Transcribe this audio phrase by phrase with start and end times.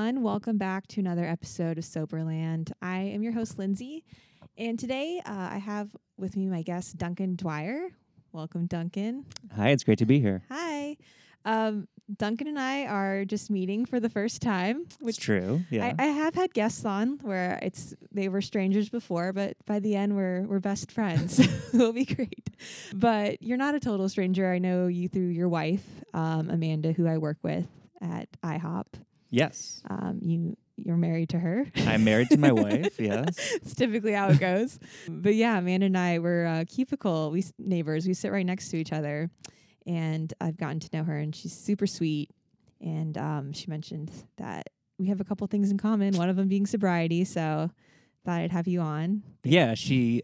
[0.00, 0.22] Everyone.
[0.22, 2.72] Welcome back to another episode of Soberland.
[2.80, 4.02] I am your host, Lindsay.
[4.56, 7.90] And today uh, I have with me my guest, Duncan Dwyer.
[8.32, 9.26] Welcome, Duncan.
[9.54, 10.42] Hi, it's great to be here.
[10.48, 10.96] Hi.
[11.44, 11.86] Um,
[12.16, 15.64] Duncan and I are just meeting for the first time, It's which true.
[15.68, 15.94] Yeah.
[15.98, 19.96] I, I have had guests on where it's they were strangers before, but by the
[19.96, 21.38] end we're we're best friends.
[21.74, 22.48] It'll be great.
[22.94, 24.50] But you're not a total stranger.
[24.50, 27.66] I know you through your wife, um, Amanda, who I work with
[28.00, 28.86] at IHOP.
[29.30, 29.82] Yes.
[29.88, 31.66] Um, you you're married to her.
[31.76, 32.96] I'm married to my wife.
[32.98, 33.36] Yes.
[33.56, 34.78] it's typically how it goes.
[35.08, 38.06] but yeah, Amanda and I were uh, cubicle we s- neighbors.
[38.06, 39.30] We sit right next to each other,
[39.86, 42.30] and I've gotten to know her, and she's super sweet.
[42.80, 46.16] And um, she mentioned that we have a couple things in common.
[46.16, 47.24] One of them being sobriety.
[47.24, 47.70] So
[48.24, 49.22] thought I'd have you on.
[49.44, 49.74] Yeah.
[49.74, 50.22] She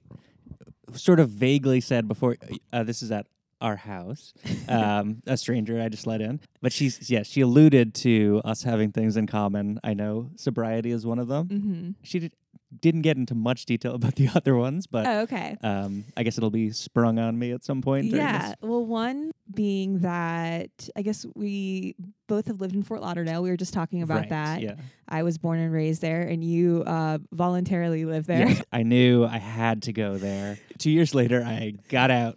[0.95, 2.37] sort of vaguely said before
[2.73, 3.27] uh, this is at
[3.61, 4.35] our house,
[4.69, 6.41] um, a stranger I just let in.
[6.61, 9.81] But she's, yeah, she alluded to us having things in common.
[9.83, 11.49] I know sobriety is one of them.
[11.49, 11.91] Mm-hmm.
[12.03, 12.33] She did,
[12.81, 15.57] didn't get into much detail about the other ones, but Oh, okay.
[15.63, 18.07] um, I guess it'll be sprung on me at some point.
[18.07, 18.49] Yeah.
[18.49, 18.57] this.
[18.61, 21.95] Well, one being that I guess we
[22.27, 23.43] both have lived in Fort Lauderdale.
[23.43, 24.61] We were just talking about Right, that.
[24.63, 24.75] Yeah.
[25.09, 28.49] I was born and raised there, and you uh, voluntarily live there.
[28.49, 30.59] Yes, I knew I had to go there.
[30.79, 32.37] Two years later, I got out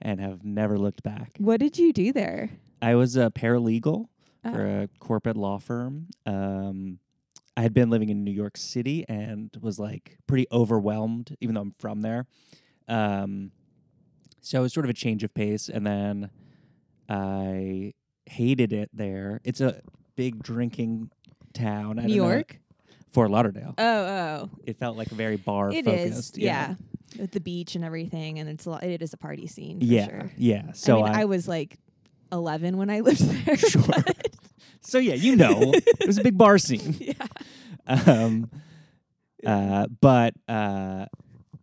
[0.00, 1.32] and have never looked back.
[1.38, 2.50] What did you do there?
[2.80, 4.06] I was a paralegal
[4.44, 4.52] Oh.
[4.52, 6.06] for a corporate law firm.
[6.24, 7.00] Um,
[7.56, 11.62] I had been living in New York City and was like pretty overwhelmed, even though
[11.62, 12.26] I'm from there.
[12.86, 13.50] Um,
[14.40, 16.30] so it was sort of a change of pace, and then
[17.08, 17.94] I
[18.26, 19.40] hated it there.
[19.44, 19.80] It's a
[20.16, 21.10] big drinking
[21.52, 21.98] town.
[21.98, 22.60] I New don't know- York.
[23.10, 23.74] Fort Lauderdale.
[23.78, 26.36] Oh, oh, It felt like very bar it focused.
[26.36, 26.44] is.
[26.44, 26.74] Yeah.
[27.18, 29.80] With the beach and everything, and it's a lot, it is a party scene.
[29.80, 30.32] For yeah, sure.
[30.36, 30.72] yeah.
[30.72, 31.78] So I mean, I, was like
[32.32, 33.56] eleven when I lived there.
[33.56, 33.82] Sure.
[34.80, 36.96] so yeah, you know, it was a big bar scene.
[37.00, 37.26] yeah.
[37.86, 38.50] Um,
[39.46, 41.06] uh, but uh,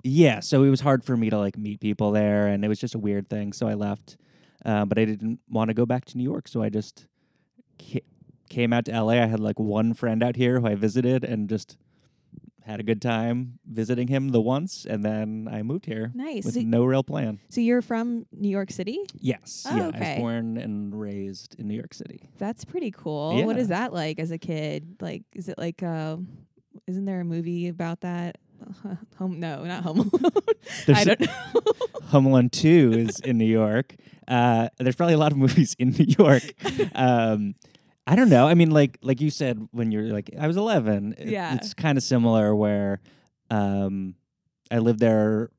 [0.03, 2.79] yeah, so it was hard for me to like meet people there, and it was
[2.79, 3.53] just a weird thing.
[3.53, 4.17] So I left,
[4.65, 7.07] uh, but I didn't want to go back to New York, so I just
[7.81, 8.05] ca-
[8.49, 9.13] came out to LA.
[9.13, 11.77] I had like one friend out here who I visited, and just
[12.65, 16.45] had a good time visiting him the once, and then I moved here Nice.
[16.45, 17.39] with So, no real plan.
[17.49, 18.99] so you're from New York City?
[19.19, 19.99] Yes, Oh, yeah, I okay.
[20.15, 22.29] was born and raised in New York City.
[22.39, 23.43] That's pretty cool.
[23.45, 23.61] What Yeah.
[23.61, 24.95] is that like as a kid?
[24.99, 26.17] Like, is it like uh,
[26.87, 28.37] isn't there a movie about that?
[29.17, 29.39] Home?
[29.39, 30.31] No, not Home Alone.
[30.87, 31.27] I don't know.
[32.07, 33.95] Home Alone 2 is in New York.
[34.27, 36.43] Uh, there's probably a lot of movies in New York.
[36.95, 37.53] Um,
[38.07, 38.47] I don't know.
[38.47, 41.15] I mean, like like you said when you're like I was 11.
[41.17, 41.55] it- Yeah.
[41.55, 42.99] it's kind of similar where
[43.49, 44.15] um,
[44.71, 45.49] I lived there.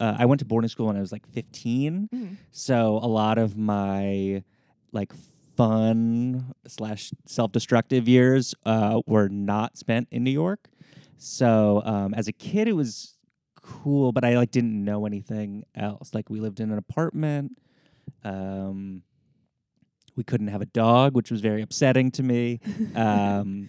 [0.00, 2.36] Uh, I went to boarding school when I was like 15, Mm.
[2.50, 4.42] so a lot of my
[4.92, 5.12] like
[5.56, 10.68] fun slash self destructive years uh, were not spent in New York.
[11.16, 13.16] So um, as a kid, it was
[13.62, 16.12] cool, but I like didn't know anything else.
[16.12, 17.56] Like we lived in an apartment.
[18.24, 19.02] Um,
[20.16, 22.60] we couldn't have a dog, which was very upsetting to me.
[22.94, 23.68] um,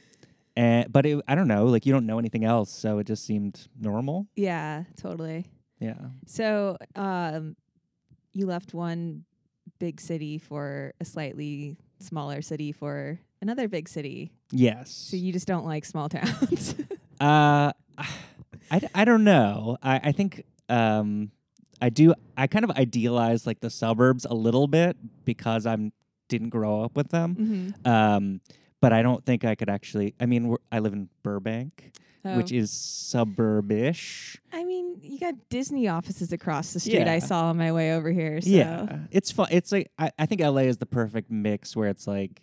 [0.55, 3.25] and but it, I don't know, like you don't know anything else, so it just
[3.25, 4.27] seemed normal.
[4.35, 5.45] yeah, totally.
[5.79, 5.95] Yeah.
[6.25, 7.55] So, um,
[8.31, 9.25] you left one
[9.79, 14.31] big city for a slightly smaller city for another big city.
[14.51, 14.89] Yes.
[14.91, 16.75] So you just don't like small towns.
[17.17, 17.71] Uh,
[18.69, 19.77] I, d- I don't know.
[19.81, 21.31] I, I think um,
[21.81, 22.13] I do.
[22.35, 25.93] I kind of idealize like the suburbs a little bit because I'm
[26.27, 27.35] didn't grow up with them.
[27.35, 27.87] mm-hmm.
[27.89, 28.41] Um,
[28.81, 30.13] but I don't think I could actually.
[30.19, 31.91] I mean, we're, I live in Burbank,
[32.23, 34.37] which is suburbish.
[34.51, 37.07] I mean, you got Disney offices across the street.
[37.07, 38.41] I saw on my way over here.
[38.41, 38.49] So.
[38.49, 39.47] Yeah, it's fun.
[39.51, 42.41] It's like I, I think LA is the perfect mix where it's like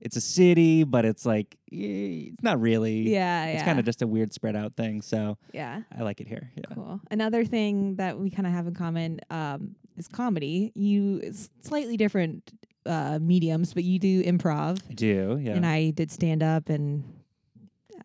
[0.00, 3.10] it's a city, but it's like it's not really.
[3.10, 3.64] Yeah, It's yeah.
[3.64, 5.02] kind of just a weird spread out thing.
[5.02, 5.82] So yeah.
[5.96, 6.50] I like it here.
[6.56, 6.74] Yeah.
[6.74, 7.00] Cool.
[7.10, 10.72] Another thing that we kind of have in common um, is comedy.
[10.74, 11.32] You
[11.62, 12.52] slightly different
[12.86, 15.38] uh, mediums, but you do improv, I do.
[15.40, 15.54] Yeah.
[15.54, 17.04] and I did stand up, and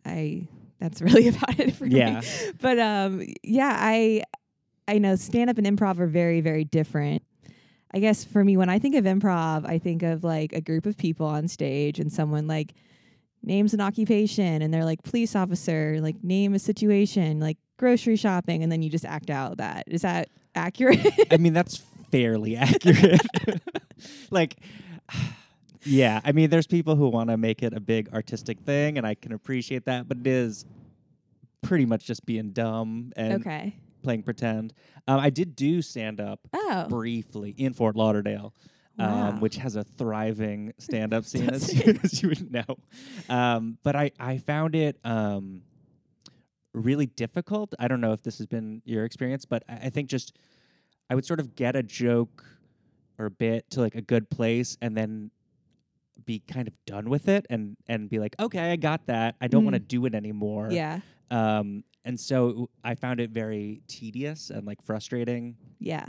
[0.05, 0.47] I
[0.79, 2.19] that's really about it for yeah.
[2.19, 2.27] me.
[2.59, 4.23] But um, yeah, I
[4.87, 7.23] I know stand up and improv are very very different.
[7.93, 10.85] I guess for me, when I think of improv, I think of like a group
[10.85, 12.73] of people on stage and someone like
[13.43, 18.63] names an occupation and they're like police officer, like name a situation, like grocery shopping,
[18.63, 19.83] and then you just act out that.
[19.87, 20.99] Is that accurate?
[21.31, 23.21] I mean, that's fairly accurate.
[24.29, 24.57] like,
[25.83, 26.21] yeah.
[26.23, 29.15] I mean, there's people who want to make it a big artistic thing, and I
[29.15, 30.65] can appreciate that, but it is
[31.61, 33.75] pretty much just being dumb and okay.
[34.03, 34.73] playing pretend.
[35.07, 36.85] Um, I did do stand up Oh.
[36.89, 38.53] briefly in Fort Lauderdale.
[38.97, 39.29] Wow.
[39.29, 41.69] um, which has a thriving stand-up scene, as,
[42.03, 42.77] as you would know.
[43.29, 45.61] Um, but I I found it um,
[46.73, 47.73] really difficult.
[47.79, 50.37] I don't know if this has been your experience, but I, I think just
[51.11, 52.45] I would sort of get a joke
[53.19, 55.29] or a bit to like a good place, and then
[56.25, 59.35] be kind of done with it, and and be like, okay, I got that.
[59.41, 60.69] I don't want to do it anymore.
[60.71, 61.01] yeah.
[61.29, 65.55] Um, and so I found it very tedious and like frustrating.
[65.79, 66.07] Yeah.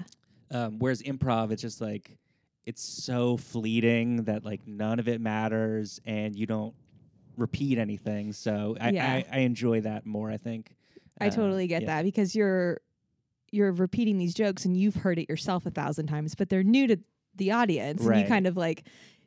[0.50, 2.16] Um, whereas improv, it's just like
[2.64, 6.74] it's so fleeting that like none of it matters, and you don't
[7.36, 8.32] repeat anything.
[8.32, 9.12] So I, Yeah.
[9.12, 10.30] I, I enjoy that more.
[10.30, 10.76] I think.
[11.20, 11.86] I Uh, totally get yeah.
[11.96, 12.80] that because you're
[13.52, 16.86] you're repeating these jokes and you've heard it yourself a thousand times, but they're new
[16.88, 16.96] to
[17.36, 18.00] the audience.
[18.00, 18.84] And you kind of like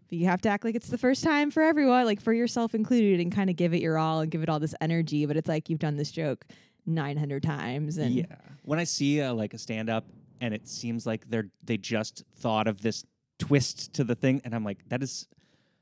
[0.09, 3.19] you have to act like it's the first time for everyone, like for yourself included,
[3.19, 5.25] and kind of give it your all and give it all this energy.
[5.25, 6.45] But it's like you've done this joke
[6.85, 8.25] nine hundred times, and yeah.
[8.63, 10.05] When I see uh, like a stand up
[10.41, 13.03] and it seems like they're they just thought of this
[13.39, 15.27] twist to the thing, and I'm like, that is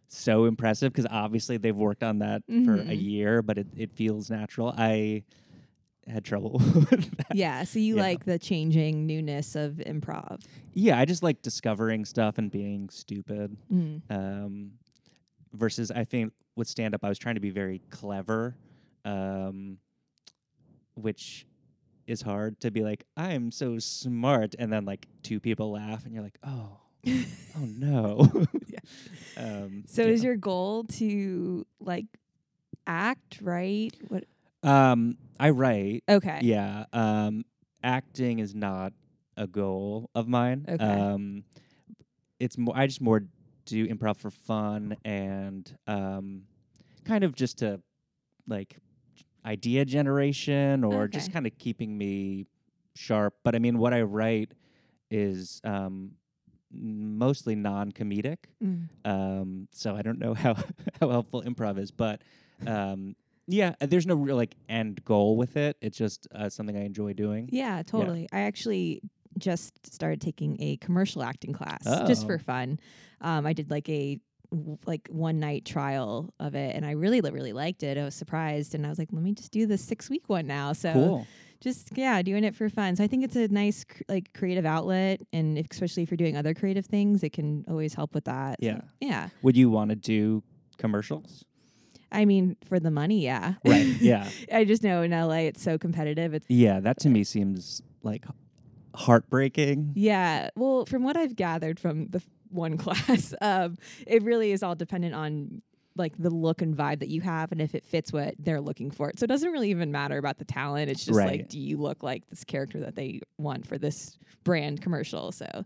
[0.10, 3.01] so impressive because obviously they've worked on that for a Mhm.
[3.01, 4.74] year, but it, it feels natural.
[4.78, 5.24] I
[6.07, 6.51] had trouble
[6.91, 7.35] with that.
[7.35, 7.63] yeah.
[7.63, 8.01] So you Yeah.
[8.01, 10.41] like the changing newness of improv.
[10.73, 13.55] Yeah, I just like discovering stuff and being stupid.
[13.71, 14.01] Mm.
[14.09, 14.71] Um,
[15.53, 18.55] versus, I think with stand up, I was trying to be very clever,
[19.05, 19.77] um,
[20.95, 21.45] which
[22.07, 24.56] is hard to be like, I'm so smart.
[24.59, 26.77] And then like two people laugh and you're like, oh,
[27.07, 28.29] oh no.
[28.67, 28.79] Yeah.
[29.38, 30.07] um, So yeah.
[30.09, 32.06] is your goal to like
[32.88, 33.91] act right?
[34.09, 34.25] What?
[34.63, 36.04] Um, I write.
[36.10, 36.39] Okay.
[36.42, 36.86] Yeah.
[36.94, 37.44] Um,
[37.83, 38.94] acting is not
[39.38, 40.65] a goal of mine.
[40.68, 40.83] Okay.
[40.83, 41.44] Um,
[42.39, 42.75] it's more.
[42.77, 43.24] I just more
[43.65, 46.44] do improv for fun and um,
[47.06, 47.80] kind of just to
[48.48, 48.77] like
[49.45, 52.45] idea generation or just kind of keeping me
[52.95, 53.36] sharp.
[53.44, 54.51] But I mean, what I write
[55.12, 56.12] is um,
[56.71, 58.38] mostly non-comedic.
[58.63, 58.89] Mm.
[59.06, 60.56] Um, so I don't know how
[61.00, 62.21] how helpful improv is, but
[62.66, 63.16] um,
[63.48, 65.78] yeah, uh, there's no real like end goal with it.
[65.81, 67.50] It's just uh, something I enjoy doing.
[67.51, 68.28] Yeah, totally.
[68.31, 69.01] I actually
[69.38, 72.38] just started taking a commercial acting class just for Oh.
[72.38, 72.80] fun.
[73.22, 74.19] Um, I did like a
[74.86, 77.98] like one night trial of it, and I really really liked it.
[77.98, 80.45] I was surprised, and I was like, let me just do the six week one
[80.45, 80.74] now.
[80.74, 81.28] So Cool.
[81.60, 82.95] just yeah, doing it for fun.
[82.95, 86.18] So I think it's a nice cr- like creative outlet, and if- especially if you're
[86.18, 88.60] doing other creative things, it can always help with that.
[88.62, 88.81] So, Yeah.
[89.01, 89.30] yeah.
[89.42, 90.44] Would you want to do
[90.78, 91.44] commercials?
[92.13, 93.56] I mean, for the money, yeah.
[93.65, 93.86] Right.
[94.00, 94.30] Yeah.
[94.54, 96.33] I just know in LA it's so competitive.
[96.33, 96.80] It's yeah.
[96.80, 98.25] That to me seems like
[98.95, 99.94] heartbreaking.
[99.95, 100.50] Yeah.
[100.56, 105.15] Well, from what I've gathered from the one class, um, it really is all dependent
[105.15, 105.62] on
[105.95, 108.89] like the look and vibe that you have and if it fits what they're looking
[108.89, 109.12] for.
[109.16, 110.89] So it doesn't really even matter about the talent.
[110.89, 111.39] It's just Right.
[111.39, 115.31] like, do you look like this character that they want for this brand commercial?
[115.31, 115.66] So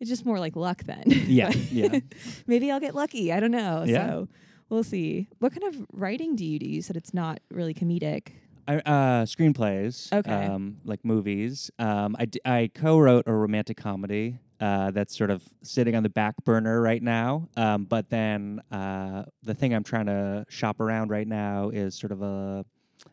[0.00, 1.04] it's just more like luck then.
[1.06, 1.46] Yeah.
[1.52, 2.00] But yeah.
[2.48, 3.32] Maybe I'll get lucky.
[3.32, 3.84] I don't know.
[3.86, 4.06] Yeah.
[4.08, 4.28] So
[4.72, 5.28] we'll see.
[5.38, 6.66] What kind of writing do you do?
[6.66, 8.28] You said it's not really comedic.
[8.66, 10.32] I, uh, screenplays, Okay.
[10.46, 11.70] um, like movies.
[11.78, 16.08] Um, I, d- I co-wrote a romantic comedy uh, that's sort of sitting on the
[16.08, 17.48] back burner right now.
[17.56, 22.12] Um, but then uh, the thing I'm trying to shop around right now is sort
[22.12, 22.64] of a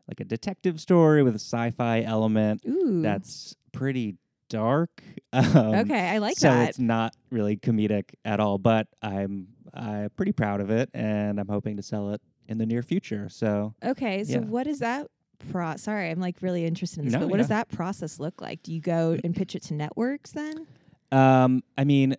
[0.08, 3.02] like a detective story with a sci-fi element Ooh.
[3.02, 4.16] that's pretty
[4.50, 4.90] dark.
[5.32, 6.10] Um, okay.
[6.10, 6.64] I like so that.
[6.66, 11.40] So it's not really comedic at all, but I'm I'm pretty proud of it, and
[11.40, 13.30] I'm hoping to sell it in the near future.
[13.30, 14.40] So Okay, so Yeah.
[14.40, 15.08] what is that
[15.52, 15.76] pro?
[15.78, 17.14] Sorry, I'm like really interested in this.
[17.14, 18.64] No, but what does that process look like?
[18.64, 20.66] Do you go and pitch it to networks then?
[21.12, 22.16] Um, I mean,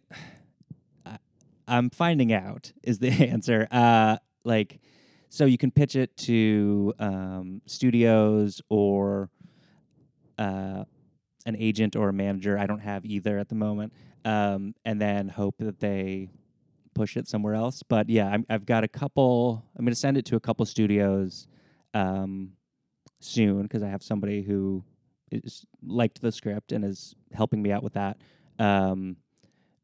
[1.04, 1.18] I-
[1.68, 3.66] I'm finding out is the answer.
[3.72, 4.80] Uh, like,
[5.28, 9.30] so you can pitch it to um, studios or
[10.38, 10.84] uh,
[11.46, 12.58] an agent or a manager.
[12.58, 13.92] I don't have either at the moment,
[14.24, 16.30] um, and then hope that they
[16.94, 17.82] push it somewhere else.
[17.82, 19.64] But yeah, I'm, I've got a couple.
[19.76, 21.46] I'm going to send it to a couple studios
[21.94, 22.52] um,
[23.20, 24.84] soon because I have somebody who
[25.30, 28.18] is liked the script and is helping me out with that.
[28.58, 29.16] Um,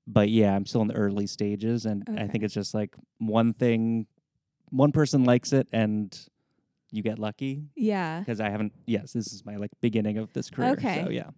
[0.06, 3.52] but yeah, I'm still in the early stages, and I think it's just like one
[3.54, 4.06] thing,
[4.70, 6.16] one person likes it, and
[6.92, 8.72] you get lucky Yeah, because I haven't.
[8.86, 10.72] Yes, this is my like beginning of this career.
[10.72, 11.02] Okay.
[11.02, 11.30] So yeah,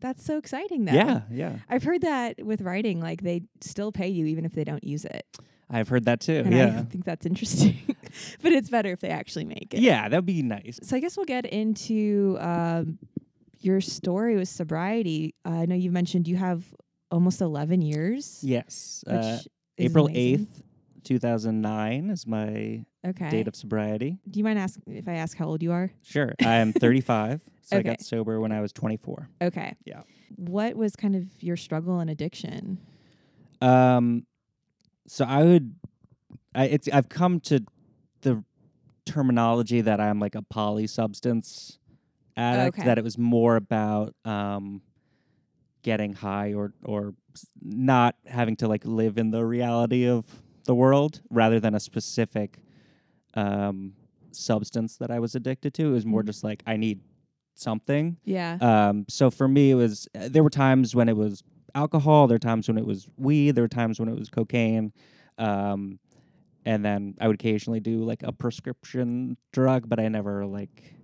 [0.00, 0.84] that's so exciting.
[0.84, 0.94] Then.
[0.94, 1.56] yeah, yeah.
[1.68, 5.04] I've heard that with writing, like they still pay you even if they don't use
[5.04, 5.26] it,
[5.70, 6.42] I've heard that too.
[6.44, 7.76] and I think that's interesting.
[8.42, 9.80] but it's better if they actually make it.
[9.80, 10.78] yeah, that'd be nice.
[10.82, 12.98] So I guess we'll get into um,
[13.60, 15.34] your story with sobriety.
[15.44, 16.64] Uh, I know you mentioned you have
[17.10, 18.40] almost 11 years.
[18.42, 19.38] Yes, Which uh,
[19.78, 20.62] April eighth,
[21.04, 23.30] two thousand nine is my Okay.
[23.30, 24.18] date of sobriety.
[24.28, 25.92] Do you mind ask if I ask how old you are?
[26.02, 27.40] Sure, I am thirty five.
[27.62, 29.28] So I got sober when I was twenty four.
[29.40, 29.74] Okay.
[29.84, 30.02] Yeah.
[30.36, 32.78] What was kind of your struggle and addiction?
[33.60, 34.26] Um,
[35.06, 35.74] so I would,
[36.54, 37.64] I it's I've come to
[38.22, 38.44] the
[39.06, 41.78] terminology that I'm like a poly substance
[42.36, 42.78] addict.
[42.78, 42.86] Okay.
[42.86, 44.82] That it was more about um,
[45.82, 47.14] getting high or or
[47.62, 50.24] not having to like live in the reality of
[50.68, 52.58] the world, rather than a specific
[53.34, 53.92] um,
[54.32, 55.88] substance that I was addicted to.
[55.88, 56.26] It was more Mhm.
[56.26, 57.00] just like I need
[57.54, 58.16] something.
[58.24, 58.58] Yeah.
[58.60, 61.42] Um, so for me, it was uh, there were times when it was
[61.74, 64.92] alcohol, there were times when it was weed, there were times when it was cocaine,
[65.38, 65.98] um,
[66.64, 70.94] and then I would occasionally do like a prescription drug, but I never like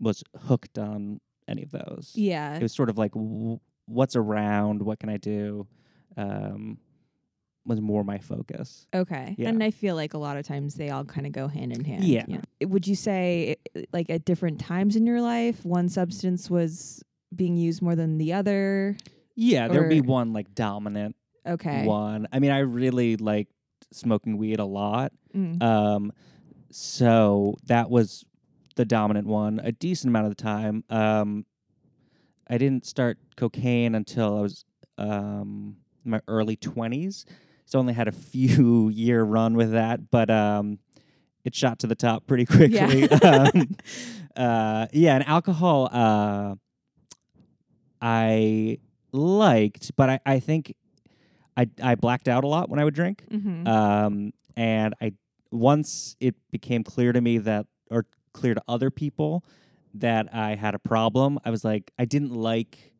[0.00, 2.12] was hooked on any of those.
[2.14, 2.56] yeah.
[2.56, 5.66] It was sort of like w- what's around, what can I do,
[6.16, 6.78] um,
[7.66, 8.86] was more my focus.
[8.94, 9.34] Okay.
[9.38, 9.48] Yeah.
[9.48, 11.84] And I feel like a lot of times they all kind of go hand in
[11.84, 12.04] hand.
[12.04, 12.24] Yeah.
[12.28, 12.40] yeah.
[12.66, 13.56] Would you say
[13.92, 17.02] like at different times in your life one substance was
[17.34, 18.96] being used more than the other?
[19.34, 21.16] Yeah, there'd be one like dominant.
[21.46, 21.84] Okay.
[21.84, 22.26] One.
[22.32, 23.52] I mean, I really liked
[23.92, 25.12] smoking weed a lot.
[25.34, 25.62] Mm.
[25.62, 26.12] Um
[26.70, 28.24] so that was
[28.74, 30.84] the dominant one a decent amount of the time.
[30.90, 31.46] Um
[32.48, 34.64] I didn't start cocaine until I was
[34.98, 37.24] um my early 20s
[37.66, 40.78] it's only had a few year run with that, but um,
[41.44, 43.08] it shot to the top pretty quickly.
[43.10, 43.76] Yeah, um,
[44.36, 46.54] uh, yeah and alcohol, uh,
[48.00, 48.78] I
[49.10, 50.74] liked, but I, I think
[51.56, 53.24] I, I blacked out a lot when I would drink.
[53.30, 53.66] Mm-hmm.
[53.66, 55.14] Um, and I
[55.50, 59.44] once it became clear to me that, or clear to other people,
[59.94, 62.92] that I had a problem, I was like, I didn't like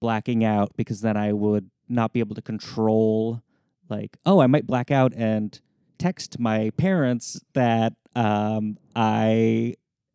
[0.00, 3.40] blacking out because then I would not be able to control
[3.88, 5.58] like, oh, I might black out and
[5.98, 9.74] text my parents that um, I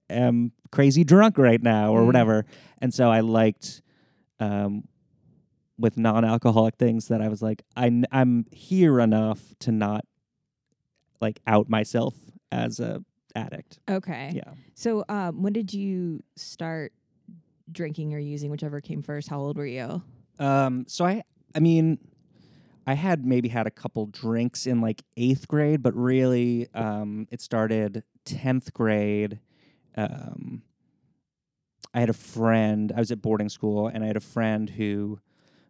[0.10, 2.06] am crazy drunk right now or Mm.
[2.06, 2.46] whatever.
[2.82, 3.82] And so I liked
[4.40, 4.88] um,
[5.78, 10.06] with non-alcoholic things that I was like, I n- I'm here enough to not
[11.20, 12.16] like out myself
[12.52, 13.04] as a
[13.36, 13.80] addict.
[13.90, 14.32] Okay.
[14.34, 14.54] Yeah.
[14.74, 16.92] So, um, when did you start
[17.72, 19.30] drinking or using, whichever came first?
[19.30, 20.02] How old were you?
[20.40, 20.86] Um.
[20.88, 21.24] So I,
[21.56, 22.00] I mean,
[22.88, 27.42] I had maybe had a couple drinks in like eighth grade, but really, um, it
[27.42, 29.40] started tenth grade.
[29.96, 30.64] Um,
[31.94, 32.92] I had a friend.
[32.96, 35.20] I was at boarding school, and I had a friend who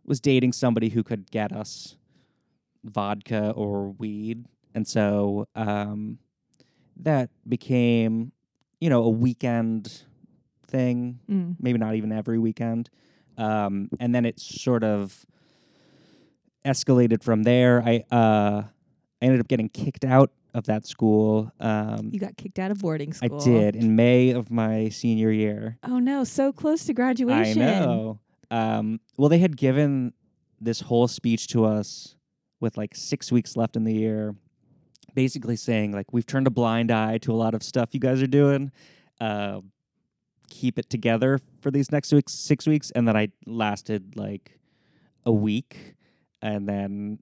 [0.06, 1.98] was dating somebody who could get us
[2.84, 6.18] vodka or weed, and so um,
[6.98, 8.32] that became,
[8.80, 10.03] you know, a weekend
[10.68, 11.58] thing Mm.
[11.60, 12.89] maybe not even every weekend.
[13.38, 15.25] Um, and then it sort of
[16.65, 17.82] escalated from there.
[17.86, 18.63] I uh,
[19.22, 21.51] I ended up getting kicked out of that school.
[21.60, 23.39] Um, You got kicked out of boarding school.
[23.41, 25.77] I did in May of my senior year.
[25.84, 27.62] Oh no, so close to graduation.
[27.62, 28.20] I know.
[28.50, 30.13] Um, well, they had given
[30.60, 32.15] this whole speech to us
[32.60, 34.36] with like six weeks left in the year,
[35.15, 38.22] basically saying like we've turned a blind eye to a lot of stuff you guys
[38.22, 38.72] are doing.
[39.20, 39.62] Uh,
[40.50, 44.60] keep it together for these next weeks, six weeks, and then I lasted like
[45.25, 45.96] a week,
[46.41, 47.19] and then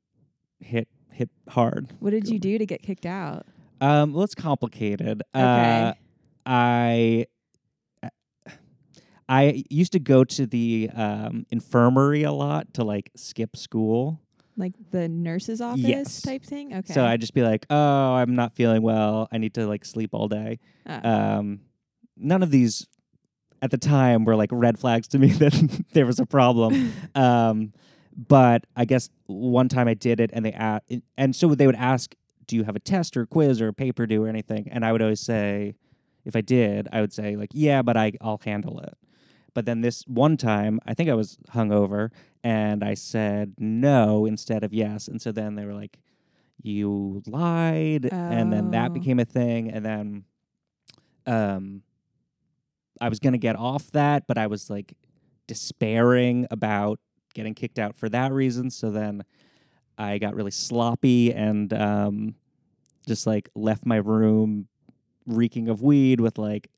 [0.59, 1.93] hit hit hard.
[1.99, 3.45] What did you do to get kicked out?
[3.81, 5.23] Um, well, it's complicated.
[5.35, 5.43] Okay.
[5.43, 5.93] Uh,
[6.45, 7.25] I
[9.27, 14.19] I used to go to the um, infirmary a lot to like skip school.
[14.57, 16.21] Like the nurse's office Yes.
[16.21, 16.73] type thing?
[16.73, 16.93] Okay.
[16.93, 19.27] So I'd just be like, "Oh, I'm not feeling well.
[19.31, 21.61] I need to like sleep all day." Uh, Um,
[22.17, 22.87] none of these
[23.61, 26.93] at the time were like red flags to me that there was a problem.
[27.15, 27.71] um,
[28.15, 30.81] but I guess one time I did it, and they a-
[31.17, 32.15] and so they would ask,
[32.47, 34.85] "Do you have a test or a quiz or a paper due or anything?" And
[34.85, 35.75] I would always say,
[36.25, 38.95] if I did, I would say like, "Yeah, but I I'll handle it."
[39.53, 42.11] But then this one time, I think I was hungover,
[42.43, 45.99] and I said no instead of yes, and so then they were like,
[46.61, 48.93] "You lied," and then that Oh.
[48.93, 50.25] became a thing, and then,
[51.25, 51.83] um,
[53.01, 54.93] I was gonna get off that, but I was like
[55.47, 56.99] despairing about
[57.39, 58.69] getting kicked out for that reason.
[58.69, 59.23] So then
[59.97, 62.35] I got really sloppy and um,
[63.07, 64.67] just like left my room
[65.25, 66.69] reeking of weed with like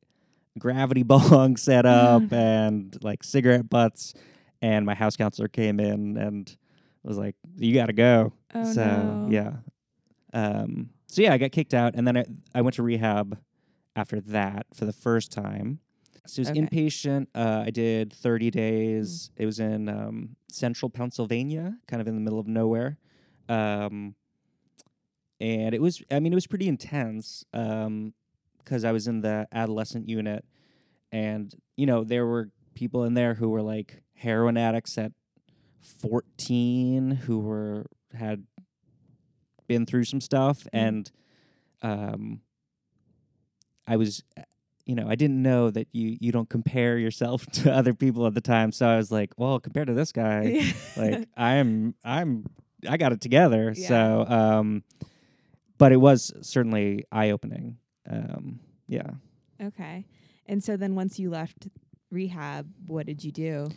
[0.59, 4.13] gravity bong set up and like cigarette butts.
[4.61, 6.55] And my house counselor came in and
[7.03, 9.27] was like, "You got to go." oh so no.
[9.31, 9.53] yeah,
[10.33, 13.39] um, so yeah, I got kicked out, and then I, I went to rehab
[13.95, 15.79] after that for the first time.
[16.27, 16.61] So it was Okay.
[16.61, 17.27] inpatient.
[17.33, 19.31] Uh, I did 30 days.
[19.37, 22.97] It was in um, central Pennsylvania, kind of in the middle of nowhere.
[23.49, 24.15] Um,
[25.39, 30.07] and it was, I mean, it was pretty intense because I was in the adolescent
[30.07, 30.45] unit.
[31.11, 35.11] And, you know, there were people in there who were like heroin addicts at
[35.81, 38.45] 14 who were had
[39.67, 40.73] been through some stuff Mhm.
[40.73, 41.11] and
[41.81, 42.41] um
[43.87, 44.23] I was
[44.91, 48.33] you know, I didn't know that you you don't compare yourself to other people at
[48.33, 48.73] the time.
[48.73, 52.45] So I was like, well, compared to this guy, like I'm I'm
[52.85, 53.73] I got it together.
[53.73, 53.87] Yeah.
[53.87, 54.83] So um
[55.77, 57.77] but it was certainly eye opening.
[58.09, 59.11] Um yeah.
[59.63, 60.05] okay.
[60.45, 61.69] And so then once you left
[62.11, 63.69] rehab, what did you do?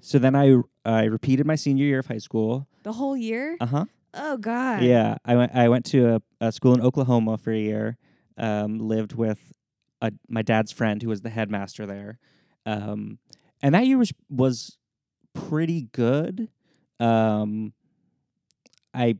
[0.00, 2.66] So then I I repeated my senior year of high school.
[2.82, 3.56] The whole year?
[3.60, 3.84] Uh-huh.
[4.12, 4.82] Oh God.
[4.82, 5.54] Yeah, I went.
[5.54, 7.96] I went to a, a school in Oklahoma for a year.
[8.36, 9.52] Um, lived with
[10.00, 12.18] a, my dad's friend who was the headmaster there,
[12.66, 13.18] um,
[13.62, 14.78] and that year was was
[15.34, 16.48] pretty good.
[17.00, 17.72] Um,
[18.94, 19.16] I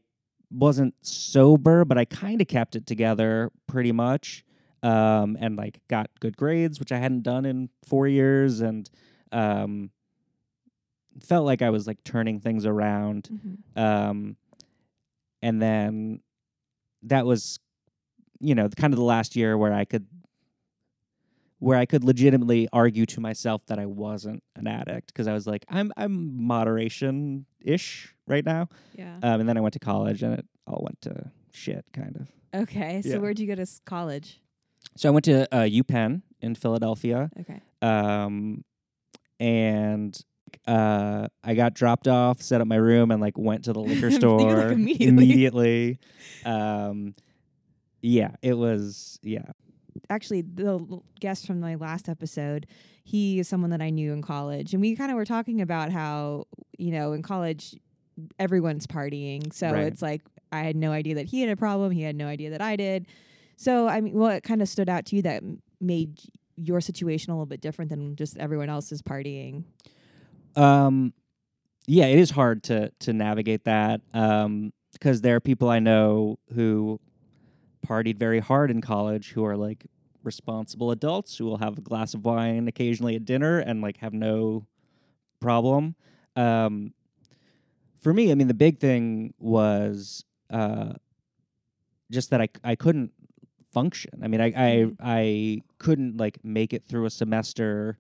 [0.51, 4.45] wasn't sober, but I kind of kept it together pretty much,
[4.83, 8.89] um, and like got good grades, which I hadn't done in four years, and
[9.33, 9.91] um,
[11.21, 13.81] felt like I was like turning things around Mhm.
[13.81, 14.37] um,
[15.43, 16.21] and then
[17.03, 17.59] that was
[18.41, 20.07] you know kind of the last year where i could
[21.59, 25.47] where i could legitimately argue to myself that i wasn't an addict because i was
[25.47, 29.17] like i'm i'm moderation ish right now Yeah.
[29.23, 32.29] um, and then i went to college and it all went to shit kind of
[32.63, 33.03] okay.
[33.03, 33.17] So yeah.
[33.19, 34.41] where'd you go to s- college?
[34.97, 37.61] so i went to uh, upenn in philadelphia Okay.
[37.83, 38.65] um,
[39.41, 40.19] and
[40.67, 44.11] uh, I got dropped off, set up my room, and like went to the liquor
[44.11, 45.09] store like, immediately.
[45.09, 45.99] immediately.
[46.45, 47.15] Um,
[48.01, 49.45] yeah, it was yeah.
[50.11, 52.67] Actually, the guest from my last episode,
[53.05, 55.91] he is someone that I knew in college, and we kind of were talking about
[55.93, 56.47] how
[56.79, 57.77] you know in college
[58.39, 59.87] everyone's partying, so Right.
[59.87, 62.51] it's like I had no idea that he had a problem, he had no idea
[62.51, 63.07] that I did.
[63.57, 65.43] So I mean, what kind of stood out to you that
[65.81, 66.19] made
[66.57, 69.65] your situation a little bit different than just everyone else's partying?
[70.57, 71.13] Um,
[71.87, 76.39] yeah, it is hard to to navigate that um, because there are people I know
[76.55, 76.99] who
[77.87, 79.87] partied very hard in college who are like
[80.23, 84.13] responsible adults who will have a glass of wine occasionally at dinner and like have
[84.13, 84.67] no
[85.41, 85.95] problem.
[86.37, 86.93] Um,
[88.01, 90.95] for me, I mean, the big thing was uh,
[92.11, 93.13] just that I I couldn't
[93.73, 94.11] function.
[94.23, 94.97] I mean, I I Mhm.
[95.01, 97.99] I couldn't like make it through a semester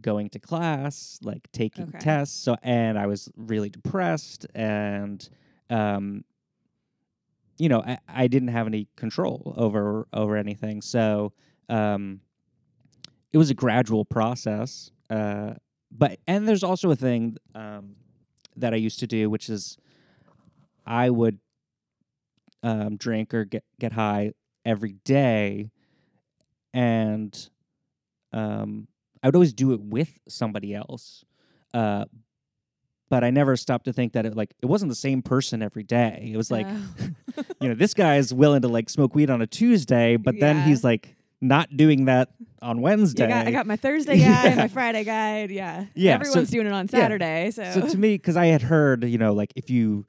[0.00, 1.98] going to class, like taking Okay.
[1.98, 2.36] tests.
[2.38, 5.28] So and I was really depressed and
[5.70, 6.24] um
[7.58, 10.82] you know, I, I didn't have any control over over anything.
[10.82, 11.32] So
[11.68, 12.20] um
[13.32, 14.90] it was a gradual process.
[15.10, 15.54] Uh
[15.90, 17.96] but and there's also a thing um
[18.56, 19.76] that I used to do which is
[20.86, 21.38] I would
[22.62, 24.32] um drink or get get high
[24.64, 25.70] every day
[26.74, 27.48] and
[28.32, 28.88] um
[29.22, 31.24] I would always do it with somebody else.
[31.74, 32.04] Uh,
[33.08, 35.82] but I never stopped to think that it like it wasn't the same person every
[35.84, 36.30] day.
[36.32, 37.04] It was like, Oh.
[37.60, 40.62] you know, this guy is willing to like smoke weed on a Tuesday, but then
[40.62, 42.30] he's like not doing that
[42.62, 43.24] on Wednesday.
[43.26, 44.54] I got, I got my Thursday guy, Yeah.
[44.56, 45.44] my Friday guy.
[45.44, 45.84] Yeah.
[45.94, 47.50] Yeah, so- Everyone's doing it on Saturday.
[47.52, 50.06] So, so to me, because I had heard, you know, like if you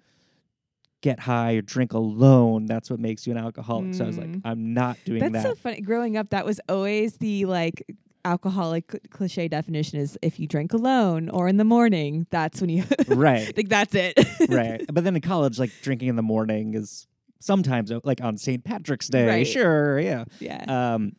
[1.02, 3.94] get high or drink alone, that's what makes you an alcoholic.
[3.94, 4.42] So I was like, Mm.
[4.46, 5.44] I'm not doing that's that.
[5.44, 5.82] so funny.
[5.82, 7.84] Growing up, that was always the like
[8.28, 12.70] alcoholic cl- cliche definition is if you drink alone or in the morning, that's when
[12.70, 14.18] you right, think that's it.
[14.50, 14.86] right.
[14.92, 17.08] But then in college, like drinking in the morning is
[17.40, 18.64] sometimes like on St.
[18.64, 19.28] Patrick's Day.
[19.28, 19.48] Right.
[19.48, 20.26] Sure, yeah.
[20.40, 20.94] yeah.
[20.94, 21.14] um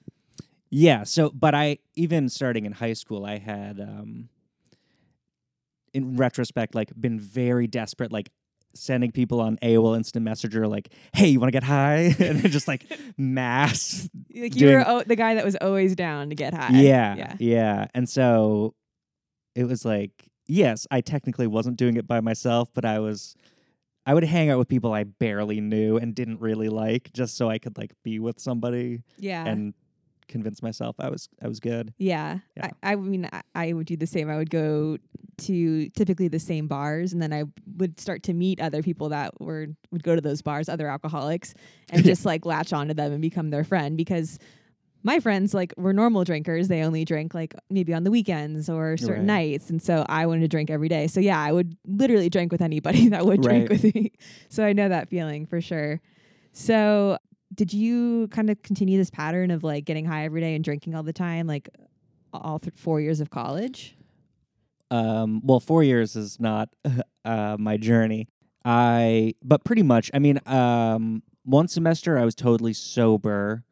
[0.71, 4.29] yeah so but i even starting in high school i had um
[5.94, 8.31] in retrospect like been very desperate like
[8.78, 12.68] sending people on AOL instant messenger like hey you want to get high and just
[12.68, 12.86] like
[13.16, 16.70] mass like you were o- the guy that was always down to get high.
[16.80, 17.34] yeah Yeah.
[17.38, 18.74] yeah and so
[19.54, 20.10] it was like
[20.46, 23.34] yes i technically wasn't doing it by myself but i was
[24.06, 27.50] i would hang out with people i barely knew and didn't really like just so
[27.50, 29.44] i could like be with somebody Yeah.
[29.46, 29.74] and
[30.28, 31.92] convince myself I was I was good.
[31.98, 32.38] Yeah.
[32.56, 32.70] Yeah.
[32.82, 34.30] I, I mean, I, I would do the same.
[34.30, 34.98] I would go
[35.38, 37.44] to typically the same bars, and then I
[37.76, 41.54] would start to meet other people that were would go to those bars, other alcoholics,
[41.90, 44.38] and just like latch onto them and become their friend because.
[45.04, 46.66] My friends like were normal drinkers.
[46.66, 49.50] They only drank like maybe on the weekends or certain Right.
[49.50, 51.06] nights, and so I wanted to drink every day.
[51.06, 54.10] So yeah, I would literally drink with anybody that would drink with me.
[54.48, 56.00] So I know that feeling for sure.
[56.52, 57.16] So
[57.59, 60.94] did you kind of continue this pattern of like getting high every day and drinking
[60.94, 61.68] all the time, like
[62.33, 63.97] all th- four years of college?
[64.92, 66.68] Um, well, four years is not
[67.25, 68.29] uh, my journey.
[68.64, 70.09] I but pretty much.
[70.14, 73.64] I mean, um, one semester I was totally sober,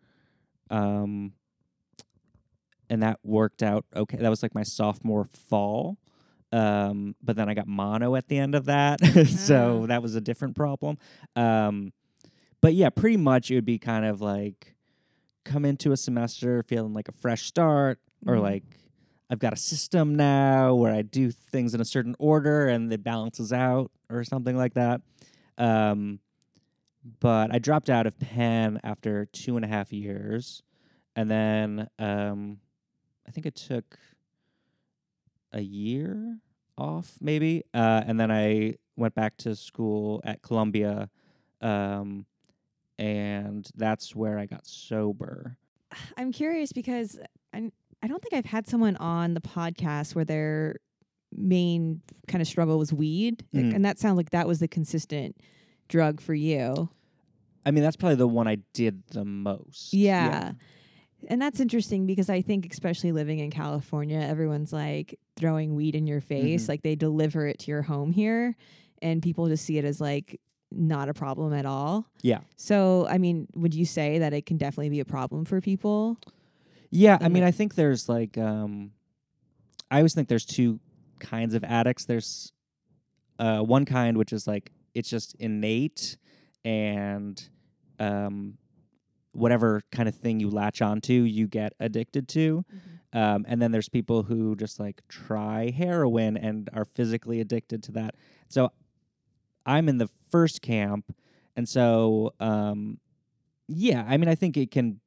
[0.69, 1.33] um,
[2.91, 4.17] and that worked out okay.
[4.17, 5.97] That was like my sophomore fall.
[6.53, 9.87] Um, but then I got mono at the end of that, so Oh.
[9.87, 10.97] that was a different problem.
[11.35, 11.93] Um,
[12.67, 14.75] but yeah, pretty much it would be kind of like
[15.45, 18.43] come into a semester feeling like a fresh start, or Mhm.
[18.43, 18.65] like
[19.31, 23.05] I've got a system now where I do things in a certain order and it
[23.05, 25.01] balances out, or something like that.
[25.57, 26.19] Um,
[27.21, 30.65] but I dropped out of Penn after two and a half years,
[31.15, 32.59] and then um,
[33.29, 33.97] I think it took
[35.53, 36.41] a year
[36.77, 41.11] off, maybe, uh, and then I went back to school at Columbia,
[41.61, 42.27] um,
[42.99, 45.57] and that's where I got sober.
[46.17, 47.19] I'm curious because
[47.55, 47.71] I
[48.03, 50.77] I don't think I've had someone on the podcast where their
[51.35, 53.75] main kind of struggle was weed, Mm.
[53.75, 55.37] and that sounds like that was the consistent
[55.89, 56.89] drug for you.
[57.65, 59.93] I mean, that's probably the one I did the most.
[59.93, 60.53] Yeah.
[61.29, 66.07] And that's interesting because I think, especially living in California, everyone's like throwing weed in
[66.07, 66.65] your face.
[66.67, 66.69] Mhm.
[66.69, 68.55] Like they deliver it to your home here,
[69.03, 72.07] and people just see it as like not a problem at all.
[72.23, 72.41] Yeah.
[72.57, 76.19] So, I mean, would you say that it can definitely be a problem for people?
[76.91, 78.93] Yeah, I mean, I think there's like, um,
[79.91, 80.81] I always think there's two
[81.19, 82.05] kinds of addicts.
[82.05, 82.53] There's
[83.39, 86.17] uh, one kind which is like it's just innate
[86.65, 87.49] and
[87.99, 88.57] um,
[89.33, 92.65] whatever kind of thing you latch onto, you get addicted to.
[93.13, 97.93] Um, and then there's people who just like try heroin and are physically addicted to
[97.93, 98.15] that.
[98.49, 98.73] So
[99.67, 101.15] I'm in the first camp,
[101.57, 102.99] and so um,
[103.69, 105.01] yeah, I mean, I think it can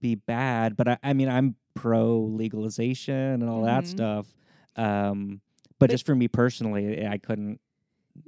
[0.00, 3.88] be bad, but I, I mean, I'm pro legalization and all that Mhm.
[3.88, 4.26] stuff.
[4.76, 5.40] Um,
[5.78, 7.60] but, But- just for me personally, I couldn't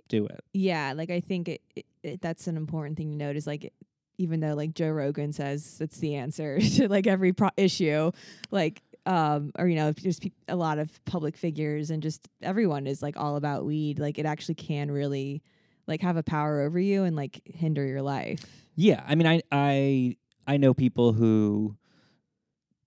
[0.08, 0.40] do it.
[0.52, 3.72] Yeah, like I think it, it, it that's an important thing to note is like
[4.18, 8.12] even though like Joe Rogan says it's the answer to like every pro- issue,
[8.50, 12.86] like um or you know just pe- a lot of public figures and just everyone
[12.86, 15.42] is like all about weed, like it actually can really
[15.86, 18.40] like have a power over you and like hinder your life.
[18.76, 20.16] Yeah, I mean, I I
[20.46, 21.76] I know people who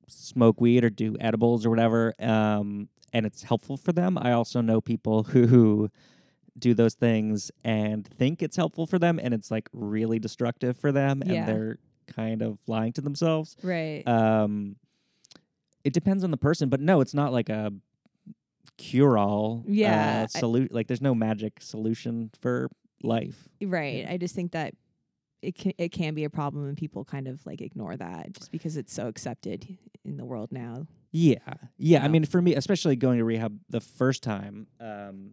[0.07, 4.17] smoke weed or do edibles or whatever, um, and it's helpful for them.
[4.19, 5.89] I also know people who who
[6.57, 10.91] do those things and think it's helpful for them, and it's like really destructive for
[10.91, 11.33] them, Yeah.
[11.33, 11.77] and they're
[12.07, 13.57] kind of lying to themselves.
[13.61, 14.07] Right.
[14.07, 14.77] Um,
[15.83, 17.71] it depends on the person, but no, it's not like a
[18.77, 19.63] cure-all.
[19.67, 22.69] Yeah, uh, I- solu- like there's no magic solution for
[23.03, 23.47] life.
[23.61, 24.05] right.
[24.09, 24.73] I just think that
[25.41, 28.51] it can it can be a problem and people kind of like ignore that just
[28.51, 30.87] because it's so accepted in the world now.
[31.11, 31.37] Yeah,
[31.77, 32.03] yeah.
[32.03, 35.31] I mean, for me, especially going to rehab the first time, um,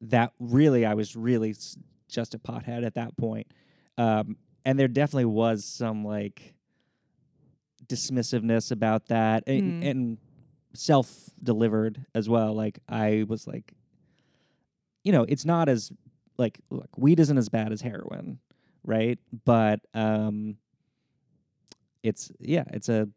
[0.00, 1.76] that really, I was really s-
[2.08, 3.46] just a pothead at that point,
[3.98, 6.54] um, and there definitely was some like
[7.86, 9.90] dismissiveness about that, and, Mm.
[9.90, 10.18] and
[10.72, 12.54] self-delivered as well.
[12.54, 13.74] Like I was like,
[15.04, 15.92] you know, it's not as
[16.38, 18.38] like look, weed isn't as bad as heroin,
[18.84, 19.18] right?
[19.44, 20.56] But um,
[22.02, 23.08] it's yeah, it's a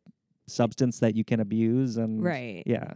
[0.47, 2.63] substance that you can abuse and Right.
[2.65, 2.93] yeah.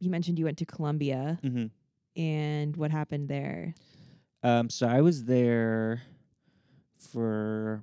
[0.00, 1.66] You mentioned you went to Columbia Mm-hmm.
[2.20, 3.74] and what happened there?
[4.42, 6.02] Um, so I was there
[6.98, 7.82] for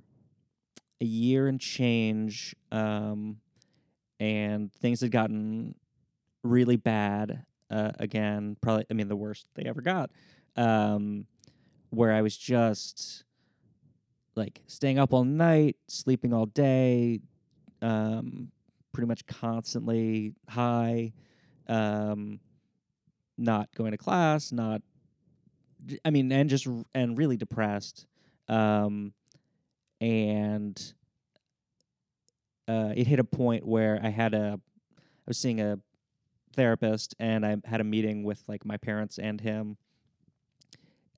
[1.00, 3.38] a year and change, um,
[4.20, 5.74] and things had gotten
[6.44, 8.56] really bad uh, again.
[8.60, 10.10] Probably, I mean, the worst they ever got.
[10.56, 11.26] Um,
[11.92, 13.24] where I was just
[14.34, 17.20] like staying up all night, sleeping all day,
[17.82, 18.50] um,
[18.92, 21.12] pretty much constantly high,
[21.68, 22.40] um,
[23.36, 24.80] not going to class, not,
[26.04, 28.06] I mean, and just and really depressed.
[28.48, 29.12] Um,
[30.00, 30.94] and
[32.68, 35.78] uh, it hit a point where I had a, I was seeing a
[36.56, 39.76] therapist, and I had a meeting with like my parents and him,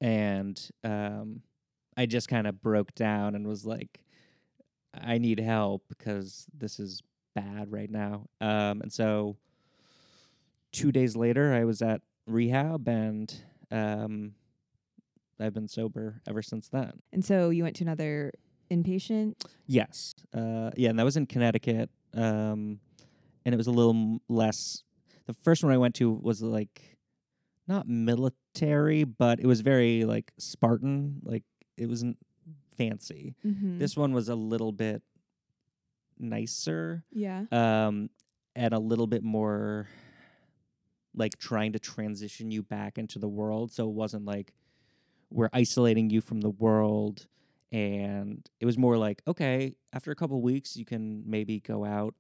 [0.00, 1.40] and um,
[1.96, 4.00] I just kind of broke down and was like,
[4.92, 7.02] I need help because this is
[7.34, 8.26] bad right now.
[8.40, 9.36] Um, and so
[10.72, 13.34] two days later, I was at rehab and
[13.70, 14.34] um,
[15.40, 16.92] I've been sober ever since then.
[17.12, 18.32] And so you went to another
[18.70, 19.34] inpatient.
[19.66, 20.14] Yes.
[20.32, 21.90] Uh, yeah, and that was in Connecticut.
[22.14, 22.78] Um,
[23.44, 24.82] and it was a little m- less.
[25.26, 26.93] The first one I went to was like
[27.66, 31.20] not military, but it was very like Spartan.
[31.22, 31.44] Like
[31.76, 32.18] it wasn't
[32.76, 33.34] fancy.
[33.44, 33.78] Mm-hmm.
[33.78, 35.02] This one was a little bit
[36.18, 37.44] nicer yeah.
[37.50, 38.08] um,
[38.54, 39.88] and a little bit more
[41.14, 43.72] like trying to transition you back into the world.
[43.72, 44.52] So it wasn't like
[45.30, 47.26] we're isolating you from the world.
[47.72, 52.14] And it was more like, okay, after a couple weeks, you can maybe go out,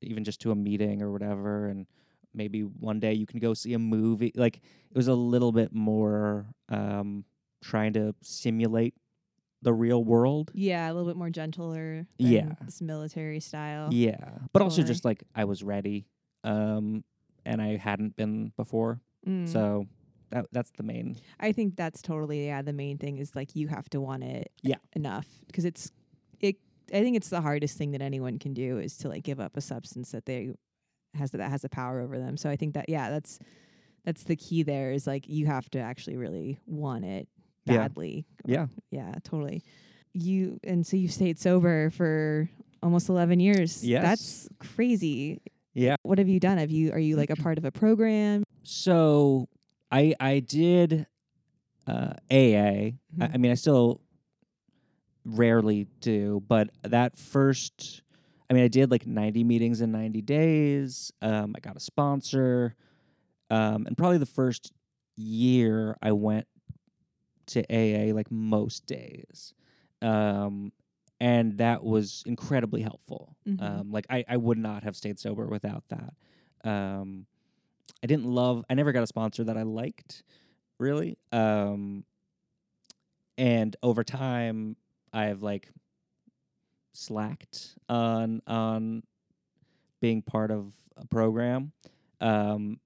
[0.00, 1.86] even just to a meeting or whatever, and
[2.34, 4.32] maybe one day you can go see a movie.
[4.34, 7.24] Like it was a little bit more um,
[7.62, 8.94] trying to simulate
[9.62, 10.50] the real world.
[10.54, 12.06] Yeah, a little bit more gentler.
[12.18, 12.52] Yeah.
[12.64, 13.88] this military style.
[13.92, 16.06] Yeah, but also just like I was ready,
[16.42, 17.04] um,
[17.46, 19.48] and I hadn't been before, Mm.
[19.48, 19.86] so
[20.30, 21.16] that that's the main.
[21.40, 22.60] I think that's totally yeah.
[22.60, 24.76] The main thing is like you have to want it Yeah.
[24.94, 25.90] enough because it's
[26.40, 26.56] it.
[26.92, 29.56] I think it's the hardest thing that anyone can do is to like give up
[29.56, 30.52] a substance that they
[31.14, 32.36] has that has a power over them.
[32.36, 33.38] So I think that yeah, that's
[34.04, 34.62] that's the key.
[34.62, 37.28] There is like you have to actually really want it
[37.66, 38.26] badly.
[38.44, 39.62] Yeah, Yeah, totally.
[40.12, 42.48] You and so you've stayed sober for
[42.82, 43.84] almost eleven years.
[43.84, 44.02] Yes.
[44.02, 45.40] that's crazy.
[45.72, 45.96] yeah.
[46.02, 46.58] What have you done?
[46.58, 48.44] Have you are you like a part of a program?
[48.62, 49.48] So
[49.90, 51.06] I I did
[51.86, 52.34] uh, AA.
[52.34, 53.34] I, Mhm.
[53.34, 54.00] I mean, I still
[55.24, 58.02] rarely do, but that first,
[58.54, 61.12] I mean, I did like 90 meetings in 90 days.
[61.20, 62.76] Um, I got a sponsor,
[63.50, 64.72] um, and probably the first
[65.16, 66.46] year I went
[67.46, 69.54] to AA like most days.
[70.02, 70.70] Um,
[71.20, 73.34] and that was incredibly helpful.
[73.44, 73.60] Mhm.
[73.80, 76.14] Um, like I, I would not have stayed sober without that.
[76.70, 77.26] Um,
[78.04, 78.64] I didn't love.
[78.70, 80.22] I never got a sponsor that I liked,
[80.78, 81.18] really.
[81.32, 82.04] Um,
[83.36, 84.76] and over time,
[85.12, 85.70] I've like
[86.94, 89.02] slacked on on
[90.00, 91.72] being part of a program.
[92.20, 92.80] Um,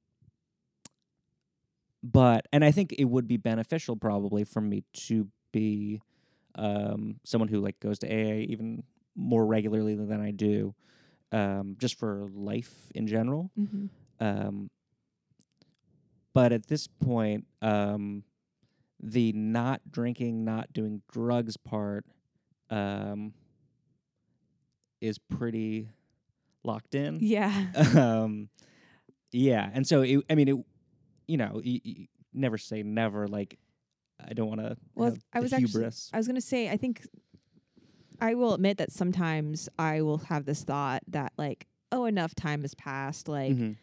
[2.03, 6.01] but and I think it would be beneficial probably for me to be
[6.55, 8.83] um, someone who like goes to AA even
[9.15, 10.75] more regularly than I do,
[11.33, 13.51] um, just for life in general.
[13.59, 13.87] Mm-hmm.
[14.21, 14.71] Um,
[16.35, 18.23] but at this point, um,
[19.01, 22.05] the not drinking, not doing drugs part
[22.71, 23.33] um,
[25.01, 25.89] is pretty
[26.65, 27.19] locked in.
[27.21, 27.67] Yeah.
[27.97, 28.49] um,
[29.33, 30.57] yeah, and so it, I mean, it,
[31.27, 33.29] you know, you, you never say never.
[33.29, 33.59] Like,
[34.27, 34.77] I don't want to.
[34.95, 37.07] Well, I was actually- I was gonna say, I think
[38.21, 42.63] I will admit that sometimes I will have this thought that like, oh, enough time
[42.63, 43.29] has passed.
[43.29, 43.77] Like Mhm.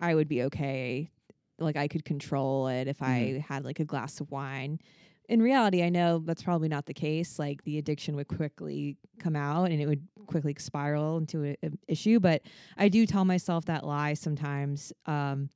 [0.00, 1.10] I would be okay.
[1.58, 3.06] Like I could control it if Mhm.
[3.06, 4.78] I had like a glass of wine.
[5.28, 7.38] In reality, I know that's probably not the case.
[7.38, 11.70] Like the addiction would quickly come out and it would quickly spiral into a, a
[11.88, 12.20] issue.
[12.20, 12.42] But
[12.76, 14.92] I do tell myself that lie sometimes.
[15.06, 15.48] Um,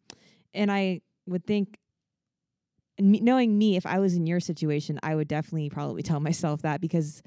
[0.55, 1.79] and I would think
[2.99, 6.81] knowing me, if I was in your situation, I would definitely probably tell myself that
[6.81, 7.23] because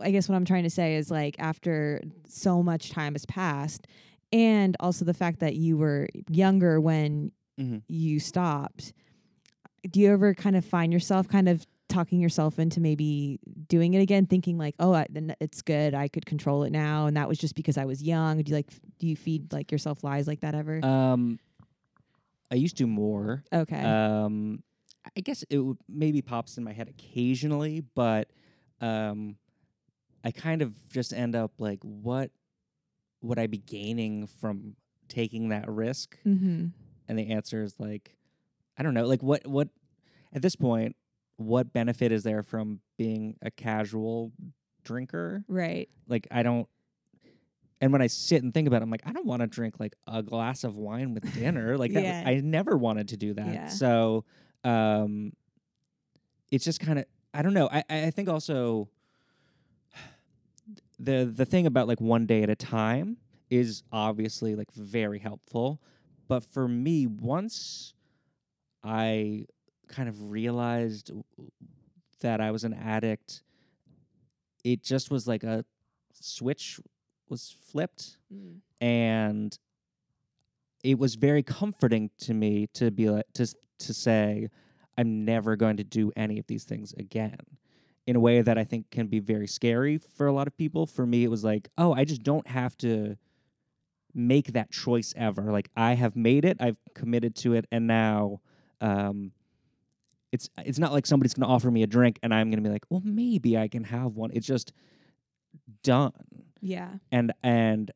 [0.00, 3.86] I guess what I'm trying to say is like after so much time has passed,
[4.32, 7.82] and also the fact that you were younger when Mhm.
[7.88, 8.92] you stopped,
[9.90, 14.00] do you ever kind of find yourself kind of talking yourself into maybe doing it
[14.00, 17.28] again, thinking like, oh, I, then it's good, I could control it now, and that
[17.28, 18.42] was just because I was young?
[18.42, 20.84] Do you like, do you feed like yourself lies like that ever?
[20.84, 21.38] Um,
[22.50, 23.42] I used to more.
[23.52, 23.82] okay.
[23.82, 24.62] Um,
[25.16, 28.28] I guess it would maybe pops in my head occasionally, but
[28.80, 29.36] um,
[30.24, 32.30] I kind of just end up like, what
[33.22, 34.76] would I be gaining from
[35.08, 36.18] taking that risk?
[36.26, 36.66] mm-hmm.
[37.08, 38.14] And the answer is like,
[38.78, 39.06] I don't know.
[39.06, 39.68] Like, what what
[40.32, 40.96] at this point,
[41.36, 44.32] what benefit is there from being a casual
[44.84, 45.44] drinker?
[45.48, 45.88] Right.
[46.06, 46.68] Like, I don't.
[47.80, 49.78] And when I sit and think about it, I'm like, I don't want to drink
[49.78, 51.76] like a glass of wine with dinner.
[51.76, 53.54] Like that, I never wanted to do that.
[53.54, 53.68] Yeah.
[53.68, 54.24] So,
[54.64, 55.32] um,
[56.50, 57.68] it's just kind of I don't know.
[57.70, 58.88] I I I think also
[60.98, 63.18] the the thing about like one day at a time
[63.50, 65.80] is obviously like very helpful,
[66.26, 67.94] but for me, once
[68.82, 69.46] I
[69.88, 71.10] kind of realized
[72.20, 73.42] that I was an addict,
[74.64, 75.64] it just was like a
[76.12, 76.80] switch
[77.28, 78.60] was flipped Mm.
[78.80, 79.58] and
[80.84, 83.46] it was very comforting to me to be like to
[83.78, 84.48] to say
[84.96, 87.38] I'm never going to do any of these things again
[88.06, 90.86] in a way that I think can be very scary for a lot of people.
[90.86, 93.16] For me it was like, oh, I just don't have to
[94.14, 95.52] make that choice ever.
[95.52, 98.40] Like I have made it, I've committed to it and now
[98.80, 99.32] um
[100.32, 102.68] it's it's not like somebody's going to offer me a drink and I'm going to
[102.68, 104.72] be like, "Well, maybe I can have one." It's just
[105.82, 106.12] done
[106.60, 106.90] Yeah.
[107.10, 107.90] and and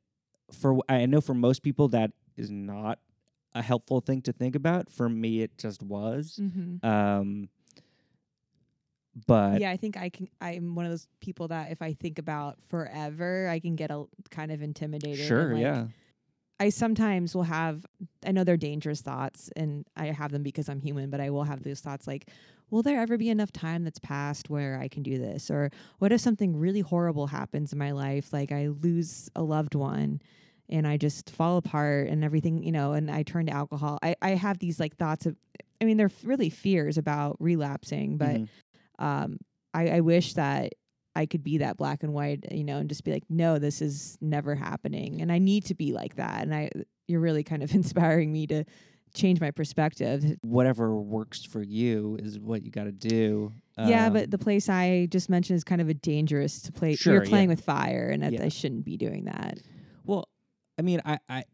[0.50, 2.98] for I know for most people that is not
[3.54, 4.88] a helpful thing to think about.
[4.90, 6.38] For me, it just was.
[6.40, 6.86] Mm-hmm.
[6.86, 7.48] Um,
[9.26, 10.28] but yeah, I think I can.
[10.40, 14.04] I'm one of those people that if I think about forever, I can get a
[14.30, 15.18] kind of intimidated.
[15.18, 15.86] and, sure, like, yeah,
[16.62, 17.84] I sometimes will have.
[18.24, 21.10] I know they're dangerous thoughts, and I have them because I'm human.
[21.10, 22.28] But I will have those thoughts like,
[22.70, 25.50] will there ever be enough time that's passed where I can do this?
[25.50, 29.74] Or what if something really horrible happens in my life, like I lose a loved
[29.74, 30.20] one?
[30.68, 33.98] and I just fall apart and everything, you know, and I turn to alcohol.
[34.02, 35.36] I, I have these like thoughts of,
[35.82, 38.48] I mean, they're really fears about relapsing, but Mhm.
[38.98, 39.38] um,
[39.74, 40.72] I, I wish that
[41.14, 43.82] I could be that black and white, you know, and just be like, no, this
[43.82, 45.20] is never happening.
[45.20, 46.42] And I need to be like that.
[46.42, 46.70] And I,
[47.06, 48.64] you're really kind of inspiring me to
[49.14, 50.24] change my perspective.
[50.42, 53.52] whatever works for you is what you got to do.
[53.78, 56.96] yeah, Um, but the place I just mentioned is kind of a dangerous to play.
[56.96, 57.28] Sure, you're yeah.
[57.28, 58.42] playing with fire, and Yeah.
[58.42, 59.58] I shouldn't be doing that.
[60.04, 60.28] well,
[60.78, 61.44] I mean, I, I,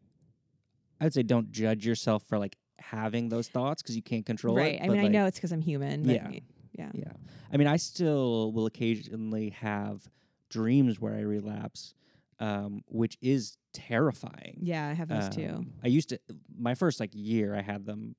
[1.00, 4.56] I would say don't judge yourself for like having those thoughts because you can't control
[4.56, 4.74] right.
[4.74, 4.80] it.
[4.80, 4.90] Right.
[4.90, 6.04] I mean, I know it's because I'm human.
[6.04, 6.30] But Yeah.
[6.78, 6.90] Yeah.
[6.94, 7.12] Yeah.
[7.52, 10.08] I mean, I still will occasionally have
[10.50, 11.94] dreams where I relapse,
[12.40, 14.58] um, which is terrifying.
[14.60, 15.48] Yeah, I have those too.
[15.56, 16.20] Um, I used to
[16.58, 18.14] my first like year I had them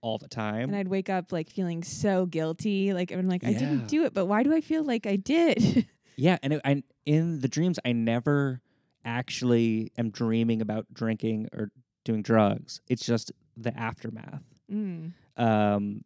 [0.00, 0.70] all the time.
[0.70, 2.92] And I'd wake up like feeling so guilty.
[2.92, 5.86] Like I'm like, I didn't do it, but why do I feel like I did?
[6.16, 8.60] yeah, and it, I, in the dreams I never
[9.04, 11.70] actually am dreaming about drinking or
[12.04, 12.80] doing drugs.
[12.88, 14.42] It's just the aftermath.
[14.72, 15.12] mm.
[15.36, 16.02] Um,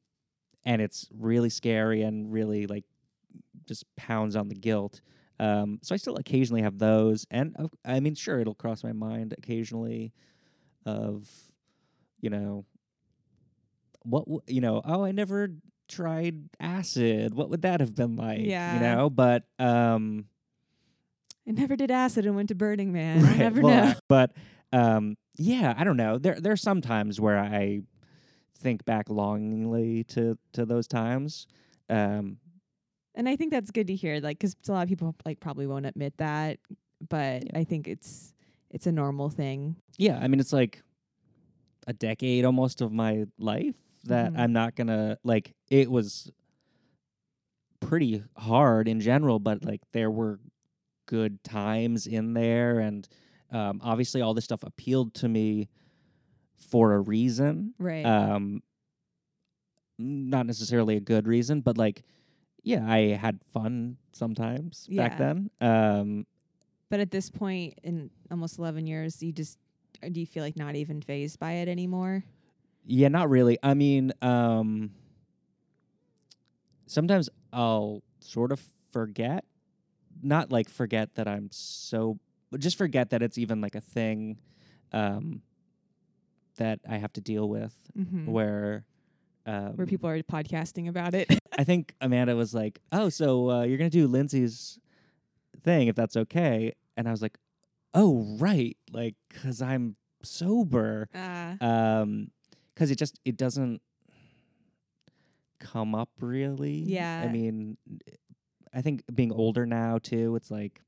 [0.64, 2.84] and it's really scary and really like
[3.66, 5.00] just pounds on the guilt.
[5.40, 9.34] Um, so I still occasionally have those, and I mean, sure, it'll cross my mind
[9.36, 10.12] occasionally,
[10.86, 11.28] of,
[12.20, 12.64] you know,
[14.04, 15.48] what w- you know, oh, I never
[15.88, 17.34] tried acid.
[17.34, 18.40] What would that have been like?
[18.40, 18.74] Yeah.
[18.74, 20.26] you know, but um,
[21.46, 23.22] I never did acid and went to Burning Man.
[23.22, 23.94] Right, never well, know.
[24.08, 24.32] But
[24.72, 26.18] um, yeah, I don't know.
[26.18, 27.80] There there are some times where I
[28.62, 31.46] think back longingly to to those times.
[31.90, 32.38] Um,
[33.14, 35.66] And I think that's good to hear, like, because a lot of people like probably
[35.66, 36.58] won't admit that,
[37.06, 37.52] but Yeah.
[37.54, 38.34] I think it's
[38.70, 39.76] it's a normal thing.
[39.98, 40.82] yeah, I mean, it's like
[41.86, 44.36] a decade almost of my life that Mhm.
[44.36, 45.54] I'm not gonna like.
[45.70, 46.30] It was
[47.80, 50.40] pretty hard in general, but like there were
[51.06, 53.08] good times in there, and
[53.50, 55.68] um, obviously all this stuff appealed to me
[56.70, 57.74] for a reason.
[57.78, 58.04] Right.
[58.04, 58.62] um
[59.98, 62.02] not necessarily a good reason but like
[62.64, 66.26] yeah i had fun sometimes back then um
[66.88, 69.56] but at this point in almost 11 years, you just
[70.02, 72.22] uh, do you feel like not even phased by it anymore?
[72.84, 74.90] yeah not really i mean um
[76.86, 78.60] sometimes i'll sort of
[78.92, 79.44] forget
[80.22, 82.18] not like forget that i'm so
[82.58, 84.36] just forget that it's even like a thing
[84.92, 85.40] um
[86.56, 88.30] that i have to deal with Mm-hmm.
[88.30, 88.84] where
[89.44, 91.26] um, Where people are podcasting about it.
[91.58, 94.78] I think Amanda was like, "Oh, so uh, you're gonna do Lindsay's
[95.64, 97.36] thing if that's okay?" And I was like,
[97.92, 102.30] "Oh, right, like because I'm sober." uh, Um,
[102.72, 103.82] because it just it doesn't
[105.58, 106.82] come up really.
[106.86, 107.24] Yeah.
[107.28, 107.76] I mean,
[108.74, 110.80] I think being older now too, it's like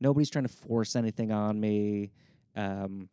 [0.00, 2.10] nobody's trying to force anything on me.
[2.56, 3.08] Um,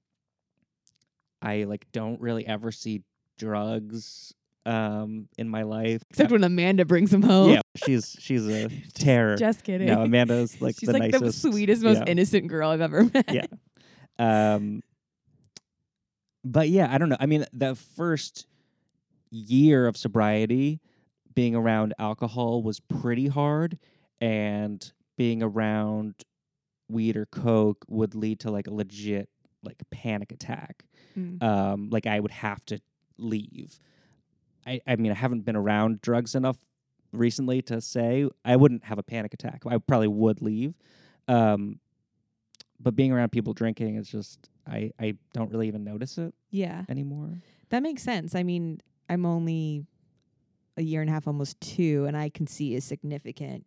[1.41, 3.03] I like don't really ever see
[3.37, 4.33] drugs
[4.65, 6.03] um in my life.
[6.09, 7.51] except when Amanda brings them home.
[7.51, 9.37] Yeah, she's she's a terror.
[9.37, 9.87] Just kidding.
[9.87, 11.41] no, Amanda's like She's the like nicest.
[11.43, 12.05] the sweetest, most yeah.
[12.07, 13.33] innocent girl I've ever met.
[13.33, 13.45] Yeah.
[14.19, 14.81] Um,
[16.43, 17.17] but yeah, I don't know.
[17.19, 18.47] I mean, the first
[19.31, 20.81] year of sobriety,
[21.35, 23.77] being around alcohol was pretty hard,
[24.19, 26.15] and being around
[26.89, 29.29] weed or coke would lead to like a legit
[29.63, 30.83] like panic attack.
[31.17, 31.41] Mm.
[31.41, 32.79] Um, like I would have to
[33.17, 33.79] leave.
[34.65, 36.57] I, I mean, I haven't been around drugs enough
[37.11, 39.63] recently to say I wouldn't have a panic attack.
[39.65, 40.73] I probably would leave.
[41.27, 41.79] Um,
[42.79, 46.83] but being around people drinking is just I, I don't really even notice it yeah.
[46.89, 47.31] anymore.
[47.69, 48.35] That makes sense.
[48.35, 49.85] I mean, I'm only
[50.77, 53.65] a year and a half, almost two, and I can see a significant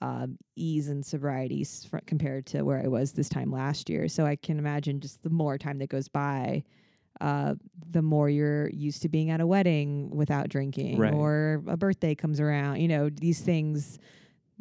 [0.00, 4.08] um, ease and sobriety fr- compared to where I was this time last year.
[4.08, 6.64] So I can imagine just the more time that goes by,
[7.20, 7.54] uh,
[7.90, 11.14] the more you're used to being at a wedding without drinking, Right.
[11.14, 12.80] or a birthday comes around.
[12.80, 13.98] You know, these things,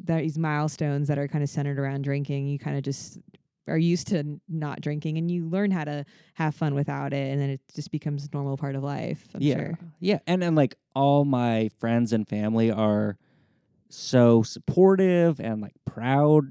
[0.06, 2.48] that these milestones that are kind of centered around drinking.
[2.48, 3.20] You kind of just
[3.68, 6.06] are used to not drinking, and you learn how to
[6.36, 9.28] have fun without it, and then it just becomes a normal part of life.
[9.34, 9.80] I'm yeah, sure.
[10.00, 13.18] yeah, and and like all my friends and family are
[13.90, 16.46] so supportive and like proud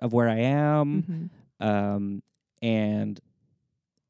[0.00, 1.30] of where I am.
[1.60, 1.66] Mhm.
[1.66, 2.22] um
[2.62, 3.20] and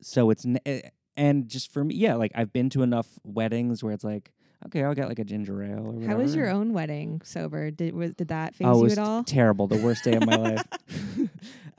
[0.01, 0.81] so it's n- eh,
[1.17, 4.33] and just for me yeah like i've been to enough weddings where it's like
[4.67, 6.13] okay i'll get like a ginger ale or whatever.
[6.13, 7.71] How was your own wedding sober?
[7.71, 9.25] Did was, did that phase oh, you at all?
[9.25, 10.67] terrible the worst day of my life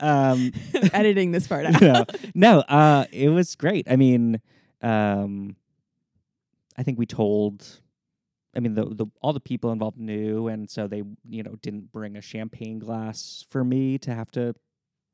[0.00, 0.52] um
[0.92, 1.80] Editing this part out.
[1.80, 4.40] no no uh it was great i mean
[4.82, 5.56] um
[6.76, 7.80] i think we told
[8.56, 11.90] i mean the, the all the people involved knew and so they you know didn't
[11.92, 14.54] bring a champagne glass for me to have to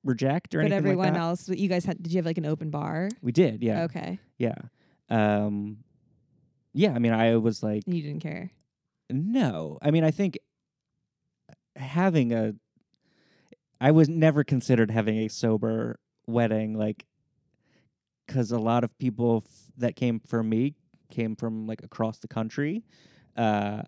[0.05, 1.20] reject or but anything everyone like that.
[1.20, 3.09] else, you guys had, did you have like an open bar?
[3.22, 4.20] We did, yeah, Okay.
[4.39, 4.55] yeah,
[5.11, 5.78] um,
[6.72, 6.93] yeah.
[6.93, 8.53] I mean, I was like, You didn't care.
[9.11, 9.78] no.
[9.82, 10.39] I mean, I think
[11.74, 12.55] having a,
[13.80, 17.05] I was never considered having a sober wedding, like,
[18.26, 20.74] because a lot of people f- that came from me
[21.11, 22.84] came from like across the country,
[23.37, 23.82] uh,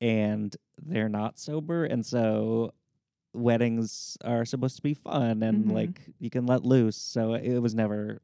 [0.00, 2.72] and they're not sober, and so
[3.32, 5.72] weddings are supposed to be fun and Mhm.
[5.74, 6.96] like you can let loose.
[6.96, 8.20] So it was never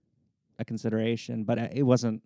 [0.59, 2.23] a consideration, but uh, it wasn't.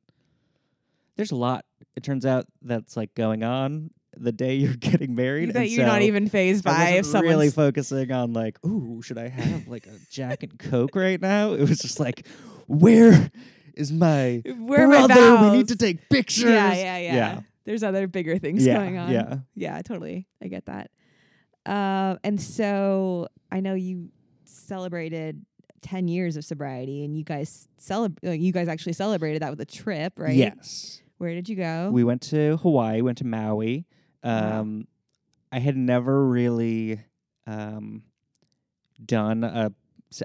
[1.16, 1.64] There's a lot.
[1.96, 5.54] It turns out that's like going on the day you're getting married.
[5.54, 9.28] That you're not even phased by if someone's really focusing on like, ooh, should I
[9.28, 11.52] have like a Jack and Coke right now?
[11.52, 12.26] It was just like,
[12.66, 13.30] where
[13.74, 15.36] is my where are my brother?
[15.50, 16.44] We need to take pictures.
[16.44, 17.40] Yeah, yeah, yeah, Yeah.
[17.66, 19.10] There's other bigger things Yeah, going on.
[19.10, 19.36] yeah.
[19.54, 20.26] Yeah, totally.
[20.42, 20.90] I get that.
[21.66, 24.08] Uh, and so I know you
[24.44, 25.44] celebrated
[25.82, 29.64] 10 years of sobriety and you guys celebrate you guys actually celebrated that with a
[29.66, 30.34] trip, right?
[30.34, 31.02] Yes.
[31.18, 31.90] Where did you go?
[31.92, 33.84] We went to Hawaii, went to Maui.
[34.24, 34.60] Wow.
[34.60, 34.86] Um,
[35.52, 37.00] I had never really
[37.46, 38.02] um,
[39.04, 39.72] done a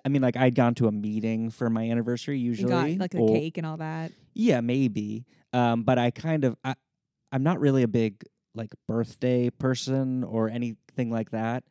[0.05, 2.69] I mean, like I'd gone to a meeting for my anniversary You usually.
[2.95, 4.11] got like the or- cake and all that.
[4.33, 5.25] Yeah, maybe.
[5.53, 6.75] Um, but I kind of I,
[7.31, 8.23] I'm not really a big
[8.53, 11.63] like birthday person or anything like that.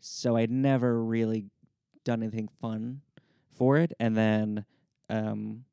[0.00, 1.46] So I'd never really
[2.04, 3.00] done anything fun
[3.56, 3.92] for it.
[4.00, 4.64] And then
[5.08, 5.64] um,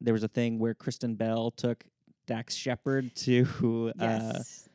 [0.00, 1.82] there was a thing where Kristen Bell took
[2.26, 4.68] Dax Shepard to uh, Yes.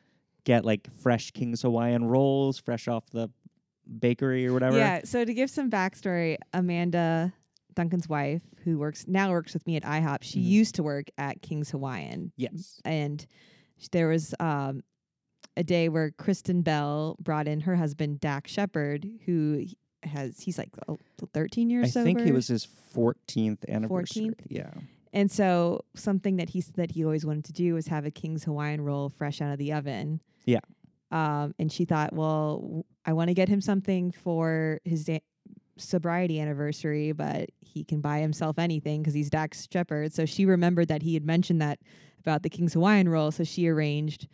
[0.44, 3.30] get like fresh King's Hawaiian rolls, fresh off the
[4.00, 4.76] bakery or whatever.
[4.76, 5.00] Yeah.
[5.04, 7.32] So to give some backstory, Amanda,
[7.74, 10.44] Duncan's wife, who works now works with me at IHOP, she Mhm.
[10.44, 12.80] used to work at King's Hawaiian, Yes.
[12.84, 13.24] and
[13.92, 14.82] there was um,
[15.56, 19.64] a day where Kristen Bell brought in her husband Dax Shepard, who
[20.04, 20.98] has he's like oh,
[21.32, 24.26] 13 years I think it was his 14th anniversary.
[24.26, 24.40] 14th?
[24.48, 24.70] Yeah.
[25.12, 28.44] And so something that he that he always wanted to do was have a King's
[28.44, 30.20] Hawaiian roll fresh out of the oven.
[30.44, 30.60] Yeah.
[31.10, 35.22] Um, and she thought, well, I want to get him something for his da-
[35.80, 40.12] sobriety anniversary, but he can buy himself anything because he's Dax Shepard.
[40.12, 41.78] So she remembered that he had mentioned that
[42.20, 43.30] about the King's Hawaiian roll.
[43.30, 44.28] So she arranged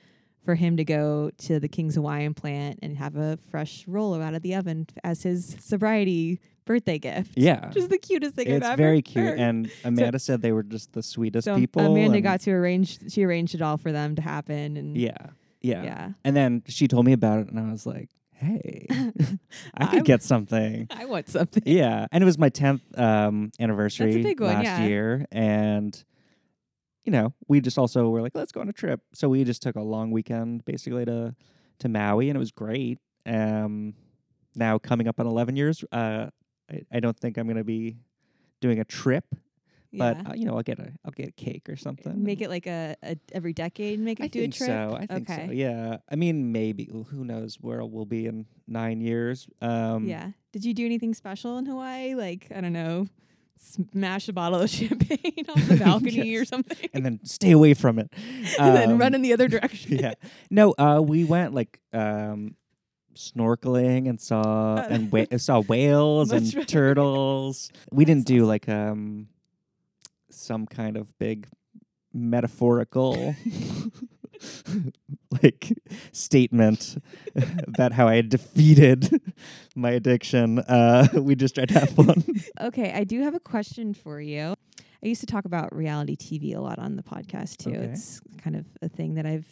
[0.45, 4.35] for him to go to the King's Hawaiian plant and have a fresh roll out
[4.35, 7.33] of the oven as his sobriety birthday gift.
[7.37, 7.69] Yeah.
[7.69, 9.25] Which is the cutest thing I've it's ever very cute.
[9.25, 9.39] heard.
[9.39, 11.83] And Amanda said they were just the sweetest So people.
[11.85, 13.11] Amanda got to arrange.
[13.13, 15.17] She arranged it all for them to happen, and Yeah.
[15.63, 15.83] Yeah.
[15.83, 16.11] yeah.
[16.25, 18.87] And then she told me about it, and I was like, hey,
[19.75, 20.87] I could I'm- get something.
[20.91, 21.63] I want something.
[21.67, 22.07] yeah.
[22.13, 24.85] And it was my 10th um, anniversary one, last yeah.
[24.85, 25.27] year.
[25.33, 26.05] And,
[27.05, 29.01] you know, we just also were like, let's go on a trip.
[29.15, 31.35] So we just took a long weekend basically to,
[31.81, 32.99] to Maui, and it was great.
[33.27, 33.95] Um,
[34.55, 36.27] now, coming up on 11 years, uh,
[36.71, 37.97] I, I don't think I'm going to be
[38.61, 39.25] doing a trip,
[39.97, 40.31] but Yeah.
[40.31, 42.23] uh, you know, I'll get a I'll get a cake or something.
[42.23, 43.99] make it like a, a every decade.
[44.01, 44.69] Make it I do think a trip.
[44.69, 44.97] so.
[45.01, 45.47] I think okay.
[45.47, 45.53] so.
[45.53, 45.97] Yeah.
[46.11, 46.89] I mean, maybe.
[47.11, 49.47] Who knows where we'll be in nine years?
[49.63, 50.31] Um, yeah.
[50.53, 52.15] Did you do anything special in Hawaii?
[52.15, 53.07] Like I don't know,
[53.57, 57.99] smash a bottle of champagne off the balcony or something, And then stay away from
[57.99, 58.13] it.
[58.59, 59.99] and then Um, run in the other direction.
[59.99, 60.15] yeah.
[60.51, 60.75] No.
[60.79, 62.57] Uh, we went like um,
[63.15, 67.71] snorkeling and saw Uh, and wa- saw whales and turtles.
[67.93, 69.29] We didn't do like um
[70.45, 71.49] some kind of big
[72.13, 73.35] metaphorical
[75.43, 75.73] like
[76.13, 77.03] statement
[77.67, 79.21] about how I had defeated
[79.75, 80.61] my addiction.
[80.61, 82.23] Uh, we just tried to have fun.
[82.61, 84.55] Okay, I do have a question for you.
[85.03, 87.71] I used to talk about reality TV a lot on the podcast too.
[87.71, 87.85] Okay.
[87.85, 89.47] It's kind of a thing that I've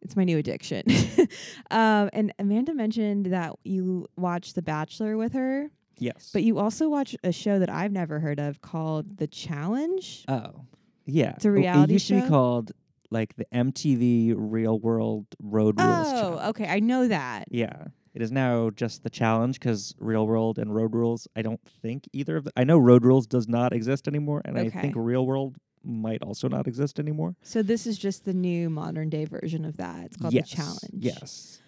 [0.00, 0.84] it's my new addiction.
[1.70, 6.30] um, and Amanda mentioned that you watch The Bachelor with her, yes.
[6.32, 10.24] but you also watch a show that I've never heard of called The Challenge.
[10.28, 10.64] oh,
[11.06, 11.30] yeah.
[11.36, 12.22] It's a reality It used to show?
[12.22, 12.72] be called
[13.10, 16.06] like the MTV Real World Road Rules.
[16.10, 16.66] Oh, okay.
[16.68, 17.46] I know that.
[17.50, 17.86] Yeah.
[18.14, 21.26] It is now just the challenge because Real World and Road Rules.
[21.36, 22.52] I don't think either of the.
[22.56, 26.48] I know Road Rules does not exist anymore, and I think Real World might also
[26.48, 27.36] not exist anymore.
[27.42, 30.06] So this is just the new modern day version of that.
[30.06, 30.50] It's called yes.
[30.50, 30.80] The Challenge.
[30.94, 31.62] Yes.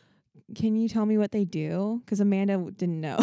[0.55, 2.03] Can you tell me what they do?
[2.05, 3.18] Because Amanda w- didn't know.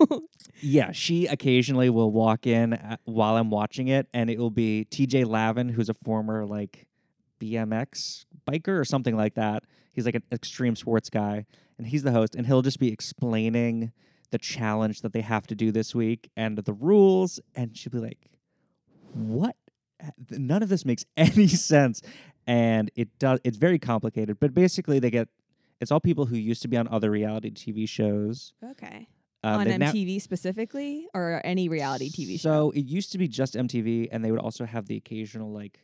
[0.62, 4.86] Yeah, she occasionally will walk in at, while I'm watching it, and it will be
[4.90, 6.86] TJ Lavin, who's a former like
[7.40, 9.64] BMX biker or something like that.
[9.92, 11.46] He's like an extreme sports guy,
[11.78, 13.92] and he's the host, and he'll just be explaining
[14.30, 17.98] the challenge that they have to do this week and the rules, and she'll be
[17.98, 18.18] like,
[19.12, 19.56] "What?
[20.30, 22.02] None of this makes any sense."
[22.46, 23.40] And it does.
[23.44, 25.28] It's very complicated, but basically, they get.
[25.80, 29.08] It's all people who used to be on other reality TV shows okay.
[29.42, 32.50] Um, on MTV specifically, or any reality TV show?
[32.50, 35.80] So it used to be just MTV, and they would also have the occasional like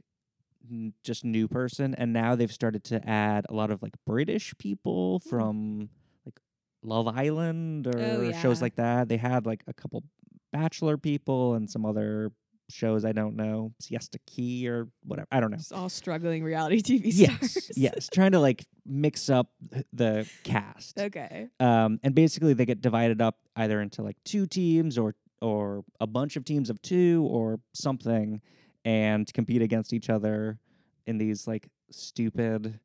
[0.70, 4.54] n- just new person, and now they've started to add a lot of like British
[4.58, 5.28] people Hmm.
[5.30, 5.90] from
[6.26, 6.38] like
[6.82, 9.08] Love Island or Oh, shows like that.
[9.08, 10.04] They had like a couple
[10.52, 12.32] Bachelor people and some other
[12.68, 15.28] shows I don't know, Siesta Key or whatever.
[15.30, 15.56] I don't know.
[15.56, 17.56] Just all struggling reality TV stars.
[17.56, 18.08] yes, yes.
[18.12, 19.48] trying to like mix up
[19.92, 20.98] the cast.
[20.98, 21.48] Okay.
[21.60, 26.06] Um, and basically they get divided up either into like two teams or or a
[26.06, 28.40] bunch of teams of two or something
[28.84, 30.58] and compete against each other
[31.06, 32.80] in these like stupid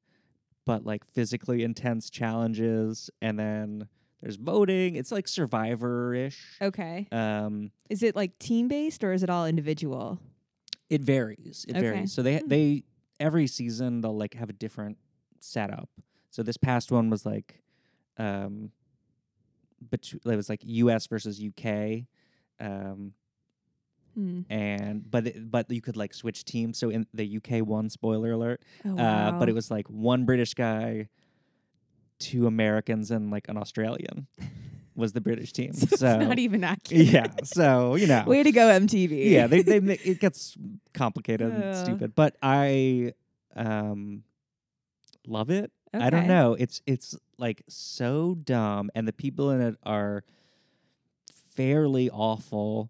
[0.66, 3.88] but like physically intense challenges and then
[4.22, 4.96] there's voting.
[4.96, 6.58] It's like survivor ish.
[6.62, 7.08] Okay.
[7.12, 10.20] Um Is it like team based or is it all individual?
[10.90, 11.66] it varies.
[11.70, 11.80] It Okay.
[11.80, 12.14] varies.
[12.14, 12.48] So they Hmm.
[12.48, 12.84] they
[13.20, 14.98] every season they'll like have a different
[15.40, 15.90] setup.
[16.30, 17.62] So this past one was like
[18.18, 18.72] um
[19.90, 22.06] but it was like US versus UK.
[22.60, 23.14] Um
[24.14, 24.42] Hmm.
[24.50, 26.78] and but it, but you could like switch teams.
[26.78, 28.62] So in the UK one, spoiler alert.
[28.86, 31.08] Oh, Uh but it was like one British guy,
[32.22, 34.28] two Americans and like an Australian
[34.96, 35.74] was the British team.
[35.74, 37.06] So so it's not even accurate.
[37.08, 38.24] yeah, so you know.
[38.26, 39.30] Way to go, MTV.
[39.30, 40.56] yeah, they they it gets
[40.94, 43.14] complicated and stupid, but I
[43.56, 44.24] um
[45.28, 45.72] love it.
[45.94, 46.56] I don't know.
[46.58, 50.24] It's it's like so dumb, and the people in it are
[51.56, 52.90] fairly awful.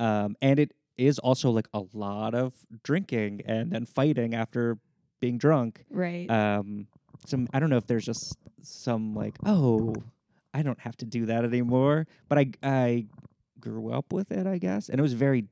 [0.00, 4.78] Um, and it is also like a lot of drinking and then fighting after
[5.20, 5.84] being drunk.
[5.90, 6.30] Right.
[6.30, 6.86] Um,
[7.26, 9.94] some I don't know if there's just some like oh
[10.54, 13.06] I don't have to do that anymore, but I I
[13.60, 15.46] grew up with it I guess, and it was very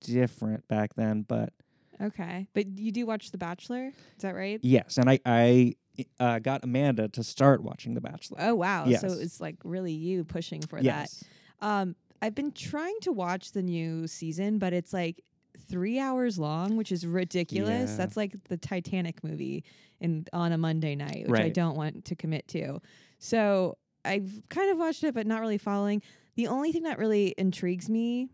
[0.00, 1.22] different back then.
[1.22, 1.52] But
[2.00, 2.48] okay.
[2.54, 3.88] But you do watch The Bachelor?
[3.88, 4.60] Is that right?
[4.62, 5.74] yes, and I I
[6.18, 8.38] uh, got Amanda to start watching The Bachelor.
[8.40, 8.86] Oh wow.
[8.86, 9.00] Yes.
[9.00, 11.24] So it's like really you pushing for yes.
[11.60, 11.66] that.
[11.66, 15.22] Um I've been trying to watch the new season, but it's like
[15.68, 17.90] three hours long, which is ridiculous.
[17.90, 17.96] Yeah.
[17.96, 19.64] That's like the Titanic movie
[20.00, 22.80] in on a Monday night, which I don't want to commit to.
[23.18, 26.02] So I've kind of watched it, but not really following.
[26.36, 28.28] The only thing that really intrigues me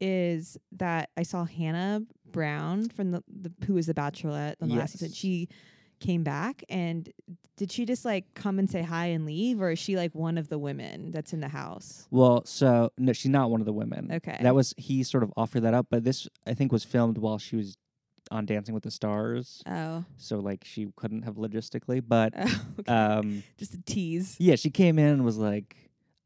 [0.00, 4.92] is that I saw Hannah Brown from the, the who was the Bachelorette the last
[4.92, 5.12] season.
[5.12, 5.48] She
[6.06, 7.10] came back and
[7.56, 10.36] did she just like come and say hi and leave or is she like one
[10.36, 13.72] of the women that's in the house Well, so no, she's not one of the
[13.82, 14.02] women.
[14.18, 17.16] okay That was he sort of offered that up, but this I think was filmed
[17.18, 17.76] while she was
[18.30, 22.02] on Dancing with the Stars, oh, so like she couldn't have logistically.
[22.06, 22.92] But oh okay.
[22.92, 25.76] um, just a tease yeah, she came in and was like,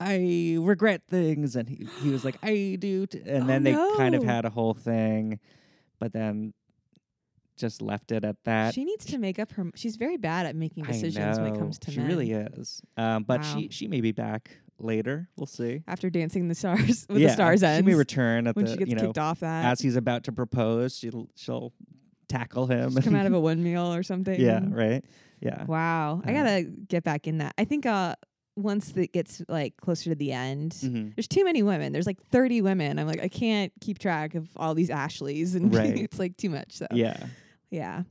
[0.01, 3.75] "I regret things," and he he was like, "I do," t-, and Oh, then they
[3.97, 5.41] kind of had a whole thing,
[5.99, 6.55] but then
[7.59, 8.75] just left it at that.
[8.75, 11.79] she needs to make up her she's very bad at making decisions when it comes
[11.81, 12.81] to she men really is.
[12.97, 13.55] Um, but Wow.
[13.57, 15.29] she she may be back later.
[15.37, 15.83] We'll see.
[15.89, 18.71] after dancing the stars with yeah, the stars She ends may return at when the
[18.73, 20.97] she gets you know kicked off that as he's about to propose.
[20.97, 21.73] She'll she'll
[22.29, 22.91] tackle him.
[22.93, 25.05] Just come out of a windmill or something yeah, right.
[25.41, 25.65] Yeah.
[25.65, 28.15] wow i Uh, gotta get back in that i think uh
[28.57, 31.15] once it gets like closer to the end Mhm.
[31.15, 31.93] there's too many women.
[31.93, 32.99] There's like 30 women.
[32.99, 35.97] I'm like, I can't keep track of all these Ashleys, and Right.
[35.97, 36.73] it's like too much.
[36.73, 37.17] So Yeah.
[37.71, 38.03] Yeah.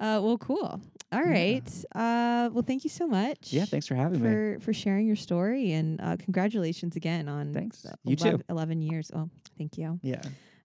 [0.00, 0.80] Uh, well, cool.
[1.10, 1.30] All Yeah.
[1.30, 1.84] right.
[1.94, 3.52] Uh, well, thank you so much.
[3.52, 3.64] Yeah.
[3.64, 4.28] Thanks for having me.
[4.28, 7.84] for for sharing your story and uh, congratulations again on Thanks.
[8.04, 8.40] You too.
[8.48, 9.10] 11 years.
[9.14, 9.98] Oh, thank you.
[10.02, 10.20] Yeah.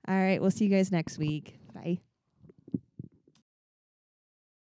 [0.07, 0.39] All right.
[0.41, 1.57] We'll see you guys next week.
[1.73, 1.99] Bye.